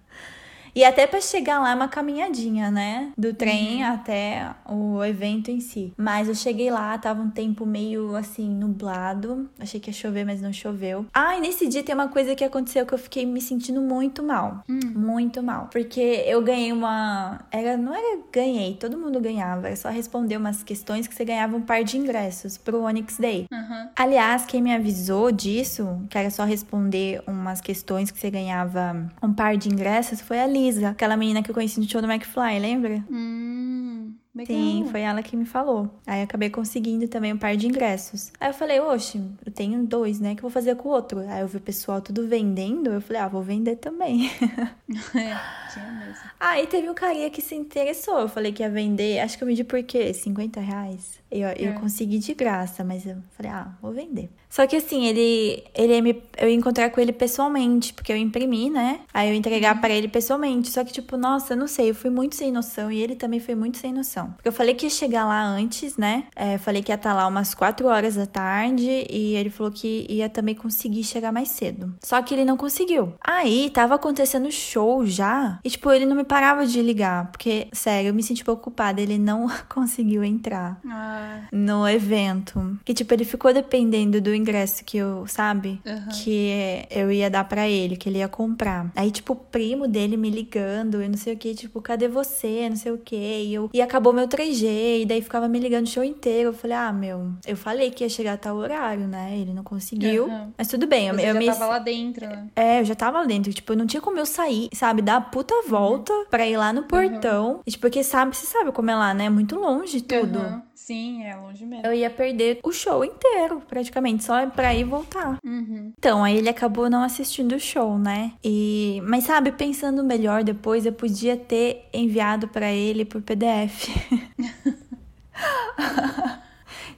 [0.76, 3.14] E até para chegar lá é uma caminhadinha, né?
[3.18, 3.94] Do trem uhum.
[3.94, 5.94] até o evento em si.
[5.98, 9.50] Mas eu cheguei lá, tava um tempo meio assim, nublado.
[9.58, 11.06] Achei que ia chover, mas não choveu.
[11.14, 14.22] Ah, e nesse dia tem uma coisa que aconteceu que eu fiquei me sentindo muito
[14.22, 14.64] mal.
[14.68, 14.80] Hum.
[14.94, 15.70] Muito mal.
[15.72, 17.40] Porque eu ganhei uma.
[17.52, 19.68] Era, não era ganhei, todo mundo ganhava.
[19.68, 23.46] Era só responder umas questões que você ganhava um par de ingressos pro Onyx Day.
[23.50, 23.90] Uhum.
[23.96, 29.34] Aliás, quem me avisou disso, que era só responder umas questões que você ganhava um
[29.34, 32.60] par de ingressos, foi a Lisa, aquela menina que eu conheci no show do McFly,
[32.60, 33.04] lembra?
[33.10, 34.14] Hum.
[34.36, 34.58] Legal.
[34.58, 35.90] Sim, foi ela que me falou.
[36.06, 38.34] Aí acabei conseguindo também um par de ingressos.
[38.38, 40.36] Aí eu falei, oxe, eu tenho dois, né?
[40.36, 41.20] Que eu vou fazer com o outro?
[41.22, 42.92] Aí eu vi o pessoal tudo vendendo.
[42.92, 44.30] Eu falei, ah, vou vender também.
[45.16, 46.24] é, tinha mesmo.
[46.38, 48.20] Aí teve um carinha que se interessou.
[48.20, 49.20] Eu falei que ia vender.
[49.20, 50.14] Acho que eu vendi por quê?
[50.14, 51.18] 50 reais.
[51.32, 51.56] Eu, é.
[51.58, 54.30] eu consegui de graça, mas eu falei, ah, vou vender.
[54.50, 58.16] Só que assim, ele, ele ia me, eu ia encontrar com ele pessoalmente, porque eu
[58.16, 59.02] imprimi, né?
[59.14, 59.82] Aí eu entregar uhum.
[59.82, 60.70] para ele pessoalmente.
[60.70, 63.40] Só que, tipo, nossa, eu não sei, eu fui muito sem noção e ele também
[63.40, 64.32] foi muito sem noção.
[64.32, 66.26] Porque eu falei que ia chegar lá antes, né?
[66.36, 69.72] É, falei que ia estar tá lá umas 4 horas da tarde e ele falou
[69.72, 71.94] que ia também conseguir chegar mais cedo.
[72.02, 73.14] Só que ele não conseguiu.
[73.20, 78.10] Aí tava acontecendo show já e, tipo, ele não me parava de ligar, porque, sério,
[78.10, 79.02] eu me senti preocupada.
[79.02, 81.25] Ele não conseguiu entrar ah.
[81.52, 82.78] No evento.
[82.84, 85.82] Que, tipo, ele ficou dependendo do ingresso que eu, sabe?
[85.86, 86.08] Uhum.
[86.24, 88.92] Que eu ia dar para ele, que ele ia comprar.
[88.96, 92.70] Aí, tipo, o primo dele me ligando, eu não sei o que, tipo, cadê você?
[92.70, 93.16] Não sei o que.
[93.16, 93.70] E, eu...
[93.74, 96.50] e acabou meu 3G, e daí ficava me ligando o show inteiro.
[96.50, 99.38] Eu falei, ah, meu, eu falei que ia chegar a tal horário, né?
[99.38, 100.26] Ele não conseguiu.
[100.26, 100.52] Uhum.
[100.58, 101.46] Mas tudo bem, eu, eu já me.
[101.46, 102.48] tava lá dentro, né?
[102.56, 103.54] É, eu já tava lá dentro.
[103.54, 105.02] Tipo, não tinha como eu sair, sabe?
[105.02, 106.26] Dar a puta volta uhum.
[106.30, 107.54] pra ir lá no portão.
[107.54, 107.62] Uhum.
[107.66, 109.30] E, tipo, porque sabe, você sabe como é lá, né?
[109.30, 110.40] Muito longe tudo.
[110.40, 110.62] Uhum.
[110.86, 111.84] Sim, é longe mesmo.
[111.84, 115.40] Eu ia perder o show inteiro, praticamente, só pra ir e voltar.
[115.44, 115.92] Uhum.
[115.98, 118.34] Então, aí ele acabou não assistindo o show, né?
[118.44, 119.02] E...
[119.04, 123.90] Mas sabe, pensando melhor depois, eu podia ter enviado para ele por PDF.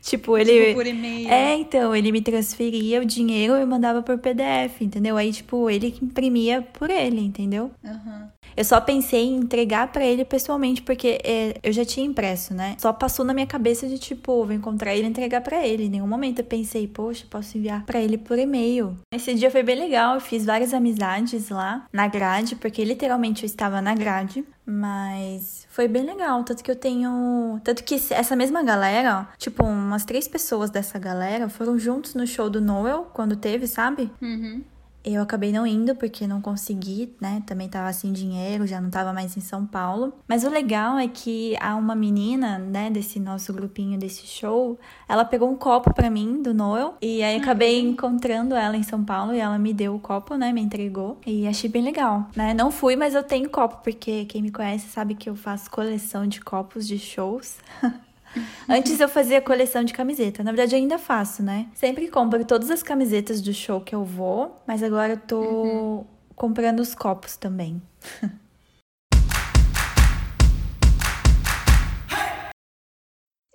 [0.01, 0.67] Tipo, ele.
[0.67, 1.29] Tipo, por e-mail.
[1.29, 5.17] É, então, ele me transferia o dinheiro e eu mandava por PDF, entendeu?
[5.17, 7.71] Aí, tipo, ele que imprimia por ele, entendeu?
[7.83, 8.29] Uhum.
[8.57, 12.75] Eu só pensei em entregar para ele pessoalmente, porque é, eu já tinha impresso, né?
[12.79, 15.85] Só passou na minha cabeça de tipo, vou encontrar ele e entregar para ele.
[15.85, 18.97] Em nenhum momento eu pensei, poxa, posso enviar para ele por e-mail.
[19.13, 23.45] Esse dia foi bem legal, eu fiz várias amizades lá na grade, porque literalmente eu
[23.47, 24.43] estava na grade.
[24.65, 27.61] Mas foi bem legal, tanto que eu tenho.
[27.63, 32.49] Tanto que essa mesma galera, tipo, umas três pessoas dessa galera foram juntos no show
[32.49, 34.11] do Noel, quando teve, sabe?
[34.21, 34.63] Uhum.
[35.09, 37.41] Eu acabei não indo porque não consegui, né?
[37.45, 40.13] Também tava sem dinheiro, já não tava mais em São Paulo.
[40.27, 45.23] Mas o legal é que há uma menina, né, desse nosso grupinho desse show, ela
[45.23, 47.91] pegou um copo para mim do Noel e aí acabei uhum.
[47.91, 51.47] encontrando ela em São Paulo e ela me deu o copo, né, me entregou e
[51.47, 52.53] achei bem legal, né?
[52.53, 56.27] Não fui, mas eu tenho copo porque quem me conhece sabe que eu faço coleção
[56.27, 57.57] de copos de shows.
[58.67, 60.43] Antes eu fazia coleção de camiseta.
[60.43, 61.67] Na verdade, ainda faço, né?
[61.73, 66.05] Sempre compro todas as camisetas do show que eu vou, mas agora eu tô uhum.
[66.35, 67.81] comprando os copos também.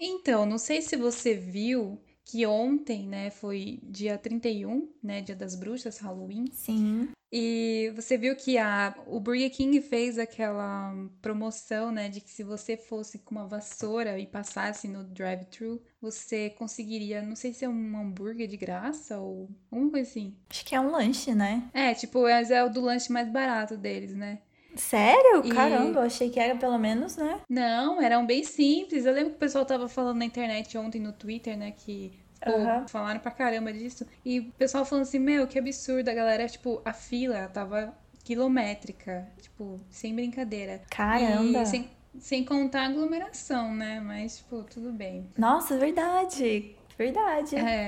[0.05, 5.55] Então, não sei se você viu que ontem, né, foi dia 31, né, dia das
[5.55, 6.47] bruxas, Halloween.
[6.51, 7.09] Sim.
[7.33, 12.43] E você viu que a, o Burger King fez aquela promoção, né, de que se
[12.43, 17.69] você fosse com uma vassoura e passasse no drive-thru, você conseguiria, não sei se é
[17.69, 20.37] um hambúrguer de graça ou alguma coisa assim.
[20.51, 21.71] Acho que é um lanche, né?
[21.73, 24.41] É, tipo, é, é o do lanche mais barato deles, né?
[24.77, 25.43] Sério?
[25.45, 25.51] E...
[25.51, 27.41] Caramba, eu achei que era pelo menos, né?
[27.49, 29.07] Não, eram bem simples.
[29.07, 32.13] Eu lembro que o pessoal tava falando na internet ontem no Twitter, né, que
[32.47, 32.89] Uhum.
[32.89, 34.07] Falaram pra caramba disso.
[34.25, 36.09] E o pessoal falando assim, meu, que absurdo.
[36.09, 39.29] A galera, tipo, a fila tava quilométrica.
[39.41, 40.83] Tipo, sem brincadeira.
[40.91, 41.63] Caramba.
[41.63, 44.01] E sem, sem contar a aglomeração, né?
[44.01, 45.31] Mas, tipo, tudo bem.
[45.37, 46.75] Nossa, verdade.
[46.99, 47.57] Verdade.
[47.57, 47.87] É.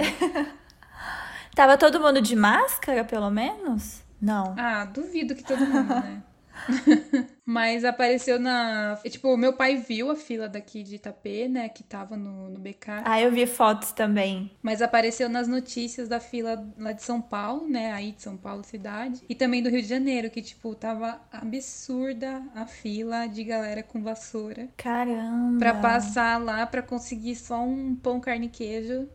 [1.55, 4.03] tava todo mundo de máscara, pelo menos?
[4.21, 4.55] Não.
[4.59, 6.23] Ah, duvido que todo mundo, né?
[7.47, 8.99] Mas apareceu na.
[9.05, 11.69] Tipo, meu pai viu a fila daqui de Itapê, né?
[11.69, 13.03] Que tava no, no BK.
[13.05, 14.51] Ah, eu vi fotos também.
[14.63, 17.93] Mas apareceu nas notícias da fila lá de São Paulo, né?
[17.93, 19.23] Aí de São Paulo, cidade.
[19.29, 24.03] E também do Rio de Janeiro, que, tipo, tava absurda a fila de galera com
[24.03, 24.69] vassoura.
[24.77, 25.59] Caramba!
[25.59, 29.07] Pra passar lá pra conseguir só um pão carne e queijo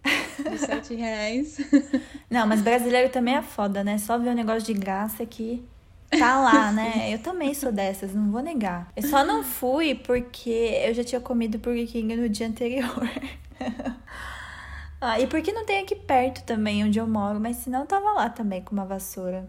[0.48, 1.58] de 7 reais.
[2.30, 3.98] Não, mas brasileiro também é foda, né?
[3.98, 5.64] Só ver o um negócio de graça aqui
[6.10, 7.14] tá lá, né?
[7.14, 8.92] Eu também sou dessas, não vou negar.
[8.96, 13.10] Eu só não fui porque eu já tinha comido Burger King no dia anterior.
[15.00, 18.12] ah, e porque não tem aqui perto também onde eu moro, mas senão eu tava
[18.14, 19.48] lá também com uma vassoura.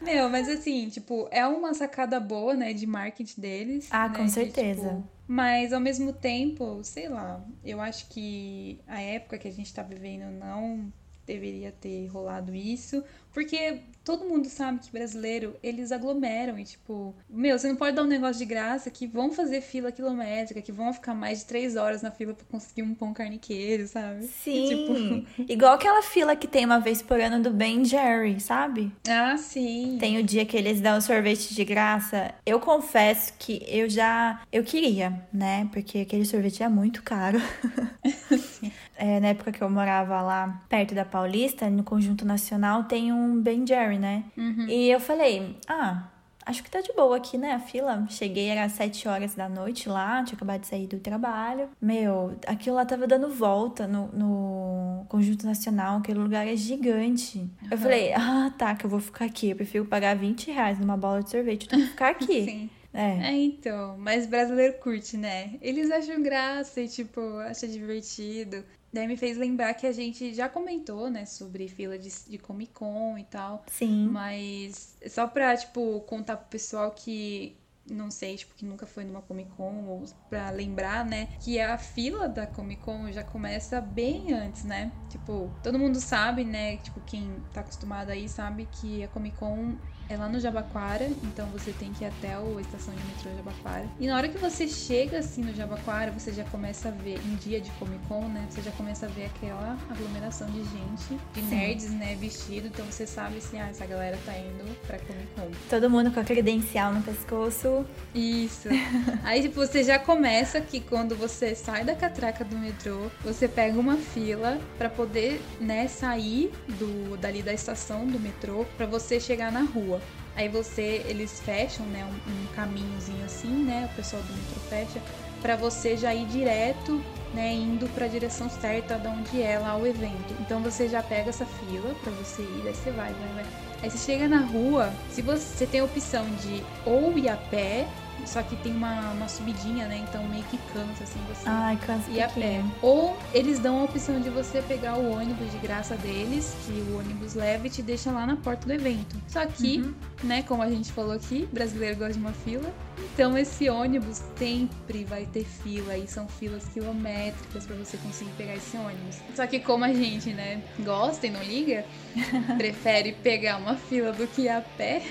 [0.00, 3.88] Meu, mas assim, tipo, é uma sacada boa, né, de marketing deles.
[3.90, 4.88] Ah, né, com de, certeza.
[4.88, 9.72] tipo, mas ao mesmo tempo, sei lá, eu acho que a época que a gente
[9.72, 10.92] tá vivendo não
[11.26, 17.58] deveria ter rolado isso, porque todo mundo sabe que brasileiro, eles aglomeram e tipo, meu,
[17.58, 20.92] você não pode dar um negócio de graça que vão fazer fila quilométrica, que vão
[20.92, 24.26] ficar mais de três horas na fila pra conseguir um pão carne e queijo, sabe?
[24.26, 24.68] Sim.
[24.68, 25.44] Tipo...
[25.50, 28.92] Igual aquela fila que tem uma vez por ano do Ben Jerry, sabe?
[29.08, 29.96] Ah, sim.
[29.98, 32.34] Tem o dia que eles dão sorvete de graça.
[32.44, 34.42] Eu confesso que eu já.
[34.52, 35.68] Eu queria, né?
[35.72, 37.40] Porque aquele sorvete é muito caro.
[38.38, 38.70] sim.
[38.96, 43.40] É, na época que eu morava lá perto da Paulista, no Conjunto Nacional, tem um
[43.40, 44.24] Ben Jerry, né?
[44.36, 44.66] Uhum.
[44.68, 46.04] E eu falei, ah,
[46.46, 47.52] acho que tá de boa aqui, né?
[47.52, 48.06] A fila.
[48.08, 51.68] Cheguei, era às 7 horas da noite lá, tinha acabado de sair do trabalho.
[51.80, 57.38] Meu, aquilo lá tava dando volta no, no Conjunto Nacional, aquele lugar é gigante.
[57.38, 57.68] Uhum.
[57.70, 59.50] Eu falei, ah, tá, que eu vou ficar aqui.
[59.50, 62.44] Eu prefiro pagar 20 reais numa bola de sorvete do que ficar aqui.
[62.44, 62.70] Sim.
[62.96, 63.30] É.
[63.30, 65.54] é, então, mas brasileiro curte, né?
[65.60, 68.62] Eles acham graça e, tipo, acha divertido.
[68.94, 72.72] Daí me fez lembrar que a gente já comentou, né, sobre fila de, de Comic
[72.72, 73.64] Con e tal.
[73.66, 74.08] Sim.
[74.08, 77.56] Mas só pra, tipo, contar pro pessoal que
[77.90, 81.76] não sei, tipo, que nunca foi numa Comic Con, ou pra lembrar, né, que a
[81.76, 84.92] fila da Comic Con já começa bem antes, né?
[85.10, 89.76] Tipo, todo mundo sabe, né, tipo, quem tá acostumado aí sabe que a Comic Con
[90.08, 93.86] é lá no Jabaquara, então você tem que ir até a estação de metrô Jabaquara.
[93.98, 97.36] E na hora que você chega assim no Jabaquara, você já começa a ver, em
[97.36, 98.46] dia de Comic Con, né?
[98.50, 101.54] Você já começa a ver aquela aglomeração de gente, de Sim.
[101.54, 102.66] nerds, né, vestido.
[102.66, 105.50] Então você sabe assim, ah, essa galera tá indo pra Comic Con.
[105.70, 107.86] Todo mundo com a credencial no pescoço.
[108.14, 108.68] Isso.
[109.24, 113.78] Aí tipo, você já começa que quando você sai da catraca do metrô, você pega
[113.78, 119.50] uma fila para poder, né, sair do dali da estação do metrô para você chegar
[119.50, 120.00] na rua rua.
[120.36, 125.00] Aí você, eles fecham, né, um, um caminhozinho assim, né, o pessoal do metrô fecha,
[125.40, 127.00] para você já ir direto,
[127.32, 130.34] né, indo para a direção certa de onde é lá o evento.
[130.40, 133.46] Então você já pega essa fila para você ir, aí você vai, vai, vai.
[133.82, 137.36] Aí você chega na rua, se você, você tem a opção de ou ir a
[137.36, 137.86] pé
[138.26, 140.04] só que tem uma, uma subidinha, né?
[140.08, 142.62] Então meio que cansa, assim, você Ai, cansa ir a pé.
[142.82, 146.98] Ou eles dão a opção de você pegar o ônibus de graça deles, que o
[146.98, 149.16] ônibus leva e te deixa lá na porta do evento.
[149.28, 149.94] Só que, uhum.
[150.22, 152.72] né, como a gente falou aqui, brasileiro gosta de uma fila.
[153.12, 158.54] Então esse ônibus sempre vai ter fila e são filas quilométricas para você conseguir pegar
[158.54, 159.18] esse ônibus.
[159.34, 161.84] Só que como a gente, né, gosta e não liga,
[162.56, 165.02] prefere pegar uma fila do que ir a pé.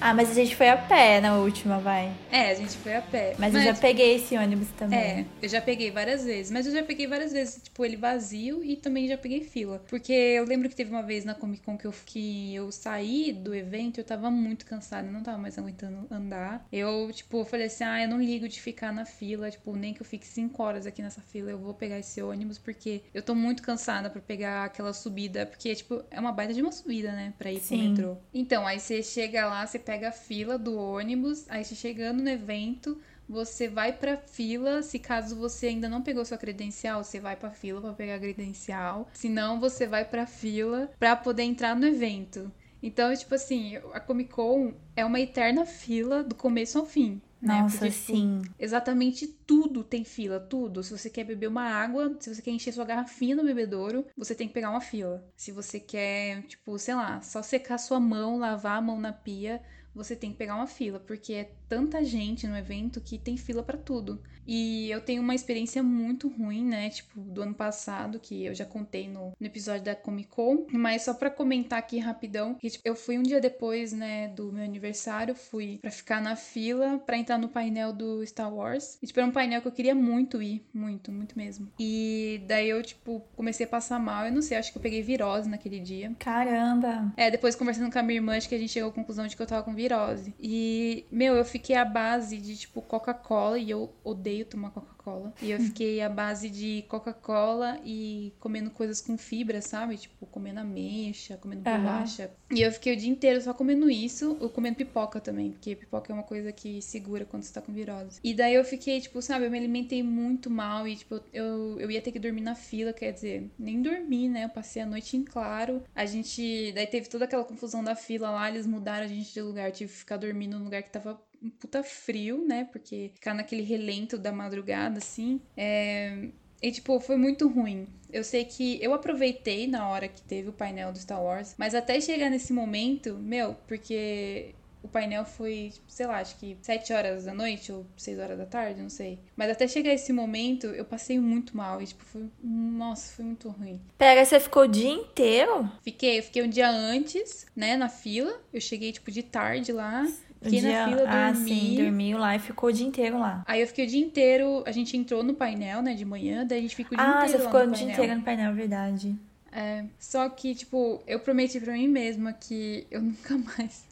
[0.00, 2.12] ah, mas a gente foi a pé na última, vai.
[2.30, 3.34] É, a gente foi a pé.
[3.38, 4.98] Mas, mas, eu já peguei esse ônibus também.
[4.98, 6.50] É, eu já peguei várias vezes.
[6.50, 9.82] Mas eu já peguei várias vezes, tipo, ele vazio e também já peguei fila.
[9.88, 13.32] Porque eu lembro que teve uma vez na Comic Con que eu, que eu saí
[13.32, 16.66] do evento, eu tava muito cansada, não tava mais aguentando andar.
[16.72, 20.00] Eu, tipo, falei assim, ah, eu não ligo de ficar na fila, tipo, nem que
[20.00, 23.34] eu fique cinco horas aqui nessa fila, eu vou pegar esse ônibus, porque eu tô
[23.34, 27.32] muito cansada para pegar aquela subida, porque, tipo, é uma baita de uma subida, né,
[27.38, 27.78] pra ir Sim.
[27.78, 28.16] pro metrô.
[28.32, 32.30] Então, aí você chega lá, você pega a fila do ônibus, aí você chegando no
[32.32, 37.36] evento, você vai para fila, se caso você ainda não pegou sua credencial, você vai
[37.36, 39.08] para fila para pegar a credencial.
[39.14, 42.52] Se não, você vai para fila para poder entrar no evento.
[42.82, 47.20] Então, tipo assim, a Comic Con é uma eterna fila do começo ao fim.
[47.40, 47.62] Né?
[47.62, 48.42] Nossa, Porque, tipo, sim.
[48.58, 50.82] Exatamente tudo tem fila, tudo.
[50.82, 54.34] Se você quer beber uma água, se você quer encher sua garrafinha no bebedouro, você
[54.34, 55.24] tem que pegar uma fila.
[55.36, 59.62] Se você quer, tipo, sei lá, só secar sua mão, lavar a mão na pia,
[59.96, 63.62] você tem que pegar uma fila, porque é tanta gente no evento que tem fila
[63.62, 64.20] para tudo.
[64.46, 66.88] E eu tenho uma experiência muito ruim, né?
[66.88, 70.66] Tipo, do ano passado, que eu já contei no, no episódio da Comic Con.
[70.72, 74.52] Mas só para comentar aqui rapidão, que tipo, eu fui um dia depois, né, do
[74.52, 78.98] meu aniversário, fui para ficar na fila para entrar no painel do Star Wars.
[79.02, 81.68] E, tipo, era um painel que eu queria muito ir, muito, muito mesmo.
[81.78, 84.26] E daí eu, tipo, comecei a passar mal.
[84.26, 86.14] Eu não sei, acho que eu peguei virose naquele dia.
[86.18, 87.12] Caramba!
[87.16, 89.34] É, depois conversando com a minha irmã, acho que a gente chegou à conclusão de
[89.34, 90.34] que eu tava com virose.
[90.40, 95.32] E, meu, eu fiquei à base de, tipo, Coca-Cola e eu odeio tomar Coca-Cola.
[95.40, 99.96] E eu fiquei à base de Coca-Cola e comendo coisas com fibra, sabe?
[99.96, 102.30] Tipo, comendo ameixa, comendo bolacha.
[102.50, 102.56] Uhum.
[102.56, 106.12] E eu fiquei o dia inteiro só comendo isso, ou comendo pipoca também, porque pipoca
[106.12, 108.20] é uma coisa que segura quando você tá com virose.
[108.22, 111.90] E daí eu fiquei, tipo, sabe, eu me alimentei muito mal e, tipo, eu, eu
[111.90, 114.44] ia ter que dormir na fila, quer dizer, nem dormi, né?
[114.44, 115.82] Eu passei a noite em claro.
[115.94, 116.72] A gente.
[116.72, 119.72] Daí teve toda aquela confusão da fila lá, eles mudaram a gente de lugar, eu
[119.72, 122.68] tive que ficar dormindo num lugar que tava um puta frio, né?
[122.72, 126.28] Porque ficar naquele relento da madrugada, assim, é
[126.62, 127.86] E, tipo, foi muito ruim.
[128.12, 131.74] Eu sei que eu aproveitei na hora que teve o painel do Star Wars, mas
[131.74, 136.92] até chegar nesse momento, meu, porque o painel foi, tipo, sei lá, acho que 7
[136.92, 139.18] horas da noite ou 6 horas da tarde, não sei.
[139.36, 142.30] Mas até chegar esse momento, eu passei muito mal e, tipo, foi.
[142.42, 143.80] Nossa, foi muito ruim.
[143.98, 145.70] Pera, você ficou o dia inteiro?
[145.82, 148.40] Fiquei, eu fiquei um dia antes, né, na fila.
[148.52, 150.06] Eu cheguei, tipo, de tarde lá.
[150.46, 150.86] Fiquei dia...
[150.86, 151.14] na fila, dormi.
[151.14, 153.44] Ah, sim, dormiu lá e ficou o dia inteiro lá.
[153.46, 156.58] Aí eu fiquei o dia inteiro, a gente entrou no painel, né, de manhã, daí
[156.58, 158.54] a gente ficou o dia ah, inteiro você lá ficou o dia inteiro no painel,
[158.54, 159.16] verdade.
[159.52, 163.84] É, só que, tipo, eu prometi pra mim mesma que eu nunca mais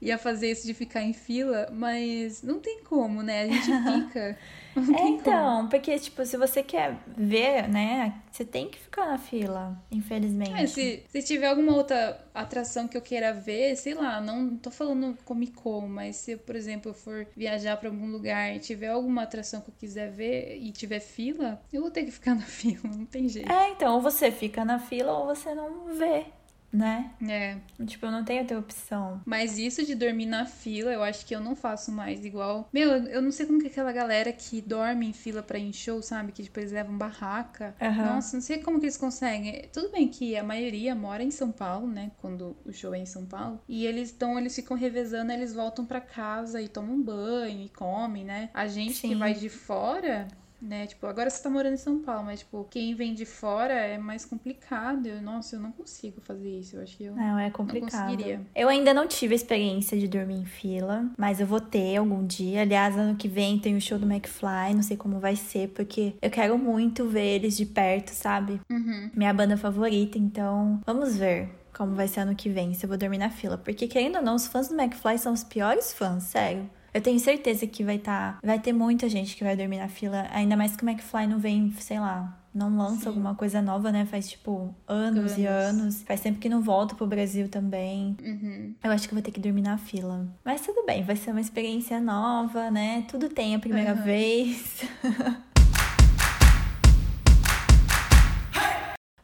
[0.00, 3.42] ia fazer isso de ficar em fila, mas não tem como, né?
[3.42, 3.66] A gente
[4.06, 4.20] fica.
[4.20, 4.36] É,
[4.74, 5.08] tem como.
[5.20, 10.52] então, porque, tipo, se você quer ver, né, você tem que ficar na fila, infelizmente.
[10.52, 14.70] É, se, se tiver alguma outra atração que eu queira ver, sei lá, não tô
[14.70, 18.88] falando Comic Con, mas se, por exemplo, eu for viajar pra algum lugar e tiver
[18.88, 22.42] alguma atração que eu quiser ver e tiver fila, eu vou ter que ficar na
[22.42, 23.50] fila, não tem jeito.
[23.50, 26.26] É, então, ou você fica na fila ou você não vê,
[26.72, 27.10] né?
[27.26, 27.56] É.
[27.84, 29.20] Tipo, não tem outra opção.
[29.24, 32.68] Mas isso de dormir na fila, eu acho que eu não faço mais igual.
[32.72, 35.68] Meu, eu não sei como que é aquela galera que dorme em fila pra ir
[35.68, 36.32] em show, sabe?
[36.32, 37.74] Que tipo, eles levam barraca.
[37.80, 38.14] Aham.
[38.14, 39.68] Nossa, não sei como que eles conseguem.
[39.72, 42.12] Tudo bem que a maioria mora em São Paulo, né?
[42.18, 43.60] Quando o show é em São Paulo.
[43.68, 48.24] E eles estão, eles ficam revezando, eles voltam pra casa e tomam banho e comem,
[48.24, 48.50] né?
[48.52, 49.18] A gente que Sim.
[49.18, 50.28] vai de fora.
[50.60, 53.72] Né, tipo, agora você tá morando em São Paulo, mas, tipo, quem vem de fora
[53.72, 55.06] é mais complicado.
[55.06, 56.74] Eu, nossa, eu não consigo fazer isso.
[56.76, 58.06] Eu acho que eu Não, é complicado.
[58.08, 58.40] conseguiria.
[58.56, 62.26] eu ainda não tive a experiência de dormir em fila, mas eu vou ter algum
[62.26, 62.62] dia.
[62.62, 66.14] Aliás, ano que vem tem o show do McFly, não sei como vai ser, porque
[66.20, 68.60] eu quero muito ver eles de perto, sabe?
[68.68, 69.10] Uhum.
[69.14, 71.48] Minha banda favorita, então vamos ver.
[71.76, 73.56] Como vai ser ano que vem, se eu vou dormir na fila.
[73.56, 76.68] Porque, querendo ou não, os fãs do McFly são os piores fãs, sério.
[76.92, 80.26] Eu tenho certeza que vai tá, vai ter muita gente que vai dormir na fila,
[80.32, 83.08] ainda mais que o McFly não vem, sei lá, não lança Sim.
[83.08, 84.06] alguma coisa nova, né?
[84.06, 85.80] Faz tipo anos, e Anos.
[85.80, 86.02] anos.
[86.04, 88.16] Faz tempo que não volta pro Brasil também.
[88.22, 88.74] Uhum.
[88.82, 90.26] Eu acho que vou ter que dormir na fila.
[90.42, 93.04] Mas tudo bem, vai ser uma experiência nova, né?
[93.08, 94.02] Tudo tem a primeira Aham.
[94.04, 94.82] vez.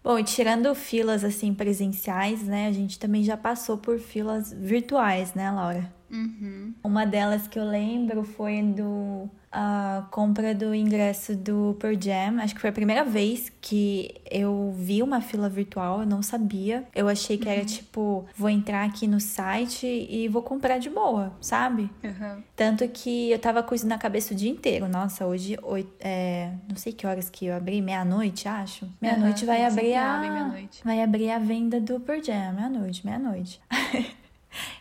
[0.04, 2.68] Bom, e tirando filas assim presenciais, né?
[2.68, 5.90] A gente também já passou por filas virtuais, né, Laura?
[6.10, 6.74] Uhum.
[6.82, 12.42] Uma delas que eu lembro foi do a compra do ingresso do Pearl Jam.
[12.42, 16.84] Acho que foi a primeira vez que eu vi uma fila virtual, eu não sabia.
[16.92, 21.32] Eu achei que era tipo, vou entrar aqui no site e vou comprar de boa,
[21.40, 21.88] sabe?
[22.02, 22.42] Uhum.
[22.56, 24.88] Tanto que eu tava com isso na cabeça o dia inteiro.
[24.88, 28.90] Nossa, hoje, oito, é, não sei que horas que eu abri, meia-noite, acho.
[29.00, 30.18] Meia-noite Aham, vai abrir a.
[30.18, 30.80] meia-noite.
[30.84, 33.60] Vai abrir a venda do Pearl Jam, meia-noite, meia-noite.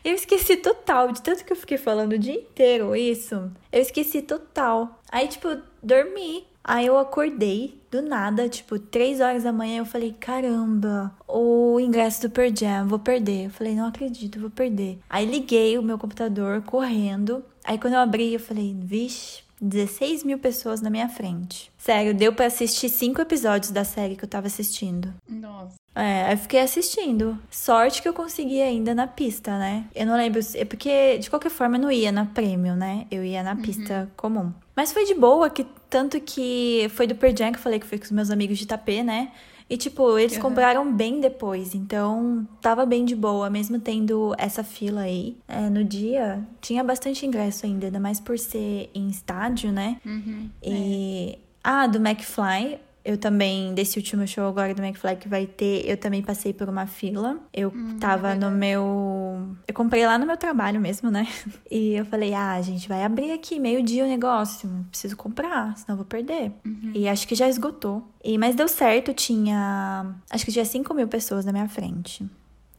[0.03, 3.51] Eu esqueci total, de tanto que eu fiquei falando o dia inteiro isso.
[3.71, 5.01] Eu esqueci total.
[5.11, 6.45] Aí, tipo, dormi.
[6.63, 9.79] Aí eu acordei do nada, tipo, três horas da manhã.
[9.79, 13.45] Eu falei, caramba, o ingresso do Pearl Jam, vou perder.
[13.45, 14.97] Eu falei, não acredito, vou perder.
[15.09, 17.43] Aí liguei o meu computador correndo.
[17.65, 21.71] Aí quando eu abri, eu falei, vixe, 16 mil pessoas na minha frente.
[21.77, 25.13] Sério, deu pra assistir cinco episódios da série que eu tava assistindo.
[25.27, 25.75] Nossa.
[25.95, 27.37] É, eu fiquei assistindo.
[27.49, 29.85] Sorte que eu consegui ainda na pista, né?
[29.95, 33.05] Eu não lembro, é porque de qualquer forma eu não ia na premium, né?
[33.11, 34.51] Eu ia na pista comum.
[34.75, 37.85] Mas foi de boa, que tanto que foi do Pearl Jam que eu falei que
[37.85, 39.31] foi com os meus amigos de Itapê, né?
[39.73, 40.41] E tipo, eles Uhum.
[40.43, 45.35] compraram bem depois, então tava bem de boa, mesmo tendo essa fila aí.
[45.47, 49.97] É, no dia tinha bastante ingresso ainda, ainda mais por ser em estádio, né?
[50.05, 50.47] Uhum.
[50.61, 51.39] E.
[51.63, 52.77] Ah, do McFly.
[53.05, 56.69] Eu também, desse último show agora do McFly que vai ter, eu também passei por
[56.69, 57.37] uma fila.
[57.53, 59.55] Eu tava no meu.
[59.67, 61.27] Eu comprei lá no meu trabalho mesmo, né?
[61.69, 64.69] E eu falei, ah, gente, vai abrir aqui meio-dia o negócio.
[64.89, 66.51] Preciso comprar, senão eu vou perder.
[66.93, 68.07] E acho que já esgotou.
[68.23, 70.15] E, mas deu certo, tinha.
[70.29, 72.25] Acho que tinha 5 mil pessoas na minha frente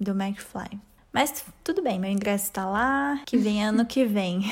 [0.00, 0.80] do McFly.
[1.14, 4.40] Mas tudo bem, meu ingresso tá lá, que vem ano que vem.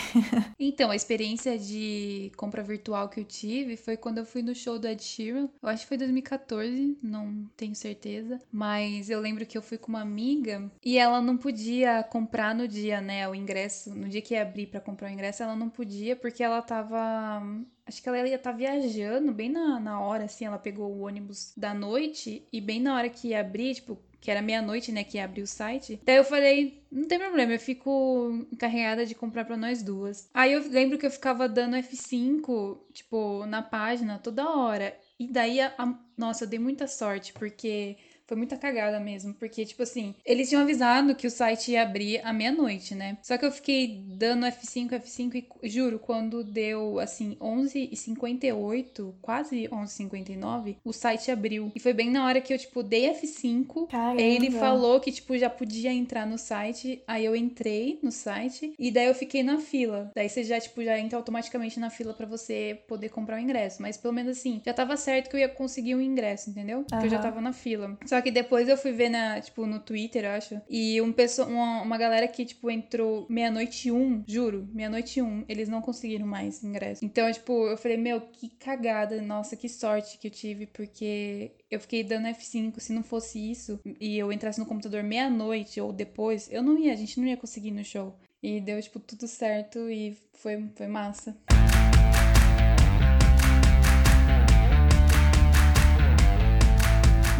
[0.64, 4.78] Então, a experiência de compra virtual que eu tive foi quando eu fui no show
[4.78, 5.48] do Ed Sheeran.
[5.60, 8.40] Eu acho que foi 2014, não tenho certeza.
[8.50, 12.68] Mas eu lembro que eu fui com uma amiga e ela não podia comprar no
[12.68, 13.28] dia, né?
[13.28, 16.44] O ingresso, no dia que ia abrir pra comprar o ingresso, ela não podia porque
[16.44, 17.42] ela tava.
[17.84, 20.44] Acho que ela ia estar viajando bem na, na hora, assim.
[20.44, 24.30] Ela pegou o ônibus da noite e bem na hora que ia abrir, tipo, que
[24.30, 26.00] era meia-noite, né, que ia abrir o site.
[26.04, 30.30] Daí eu falei, não tem problema, eu fico encarregada de comprar pra nós duas.
[30.32, 34.96] Aí eu lembro que eu ficava dando F5, tipo, na página toda hora.
[35.18, 37.96] E daí, a, a- nossa, eu dei muita sorte, porque
[38.33, 42.18] Foi muita cagada mesmo, porque, tipo assim, eles tinham avisado que o site ia abrir
[42.24, 43.18] à meia-noite, né?
[43.20, 50.76] Só que eu fiquei dando F5, F5 e, juro, quando deu, assim, 11h58, quase 11h59,
[50.83, 51.70] o site abriu.
[51.74, 53.89] E foi bem na hora que eu, tipo, dei F5.
[53.89, 54.22] Caramba.
[54.22, 57.03] Ele falou que, tipo, já podia entrar no site.
[57.07, 60.11] Aí eu entrei no site e daí eu fiquei na fila.
[60.16, 63.83] Daí você já, tipo, já entra automaticamente na fila para você poder comprar o ingresso.
[63.83, 66.78] Mas pelo menos assim, já tava certo que eu ia conseguir o um ingresso, entendeu?
[66.78, 67.05] Porque uhum.
[67.05, 67.99] eu já tava na fila.
[68.07, 70.60] Só que depois eu fui ver na, tipo, no Twitter, acho.
[70.68, 75.22] E um pessoa, uma, uma galera que, tipo, entrou meia-noite e um, juro, meia-noite e
[75.22, 77.04] um, eles não conseguiram mais ingresso.
[77.04, 81.80] Então, tipo, eu falei, meu, que cagada, nossa, que sorte que eu tive, porque eu
[81.80, 82.78] fiquei dando F5.
[82.78, 86.92] Se não fosse isso e eu entrasse no computador meia-noite ou depois, eu não ia,
[86.92, 88.14] a gente não ia conseguir ir no show.
[88.42, 91.36] E deu, tipo, tudo certo e foi, foi massa.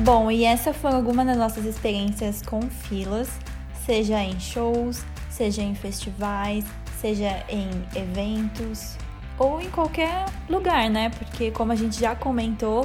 [0.03, 3.29] Bom, e essa foi alguma das nossas experiências com filas,
[3.87, 6.65] seja em shows, seja em festivais,
[7.01, 8.97] seja em eventos
[9.39, 11.11] ou em qualquer lugar, né?
[11.11, 12.85] Porque como a gente já comentou,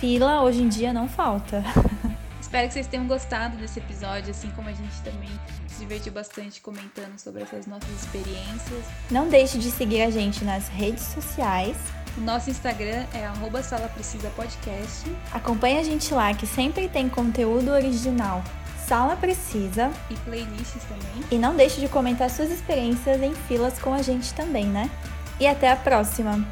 [0.00, 1.62] fila hoje em dia não falta.
[2.42, 5.30] Espero que vocês tenham gostado desse episódio, assim como a gente também
[5.68, 8.84] se divertiu bastante comentando sobre essas nossas experiências.
[9.08, 11.76] Não deixe de seguir a gente nas redes sociais
[12.16, 15.10] o nosso Instagram é arroba Sala Precisa Podcast.
[15.32, 18.42] Acompanhe a gente lá que sempre tem conteúdo original.
[18.86, 19.90] Sala Precisa.
[20.10, 21.24] E playlists também.
[21.30, 24.90] E não deixe de comentar suas experiências em filas com a gente também, né?
[25.38, 26.44] E até a próxima!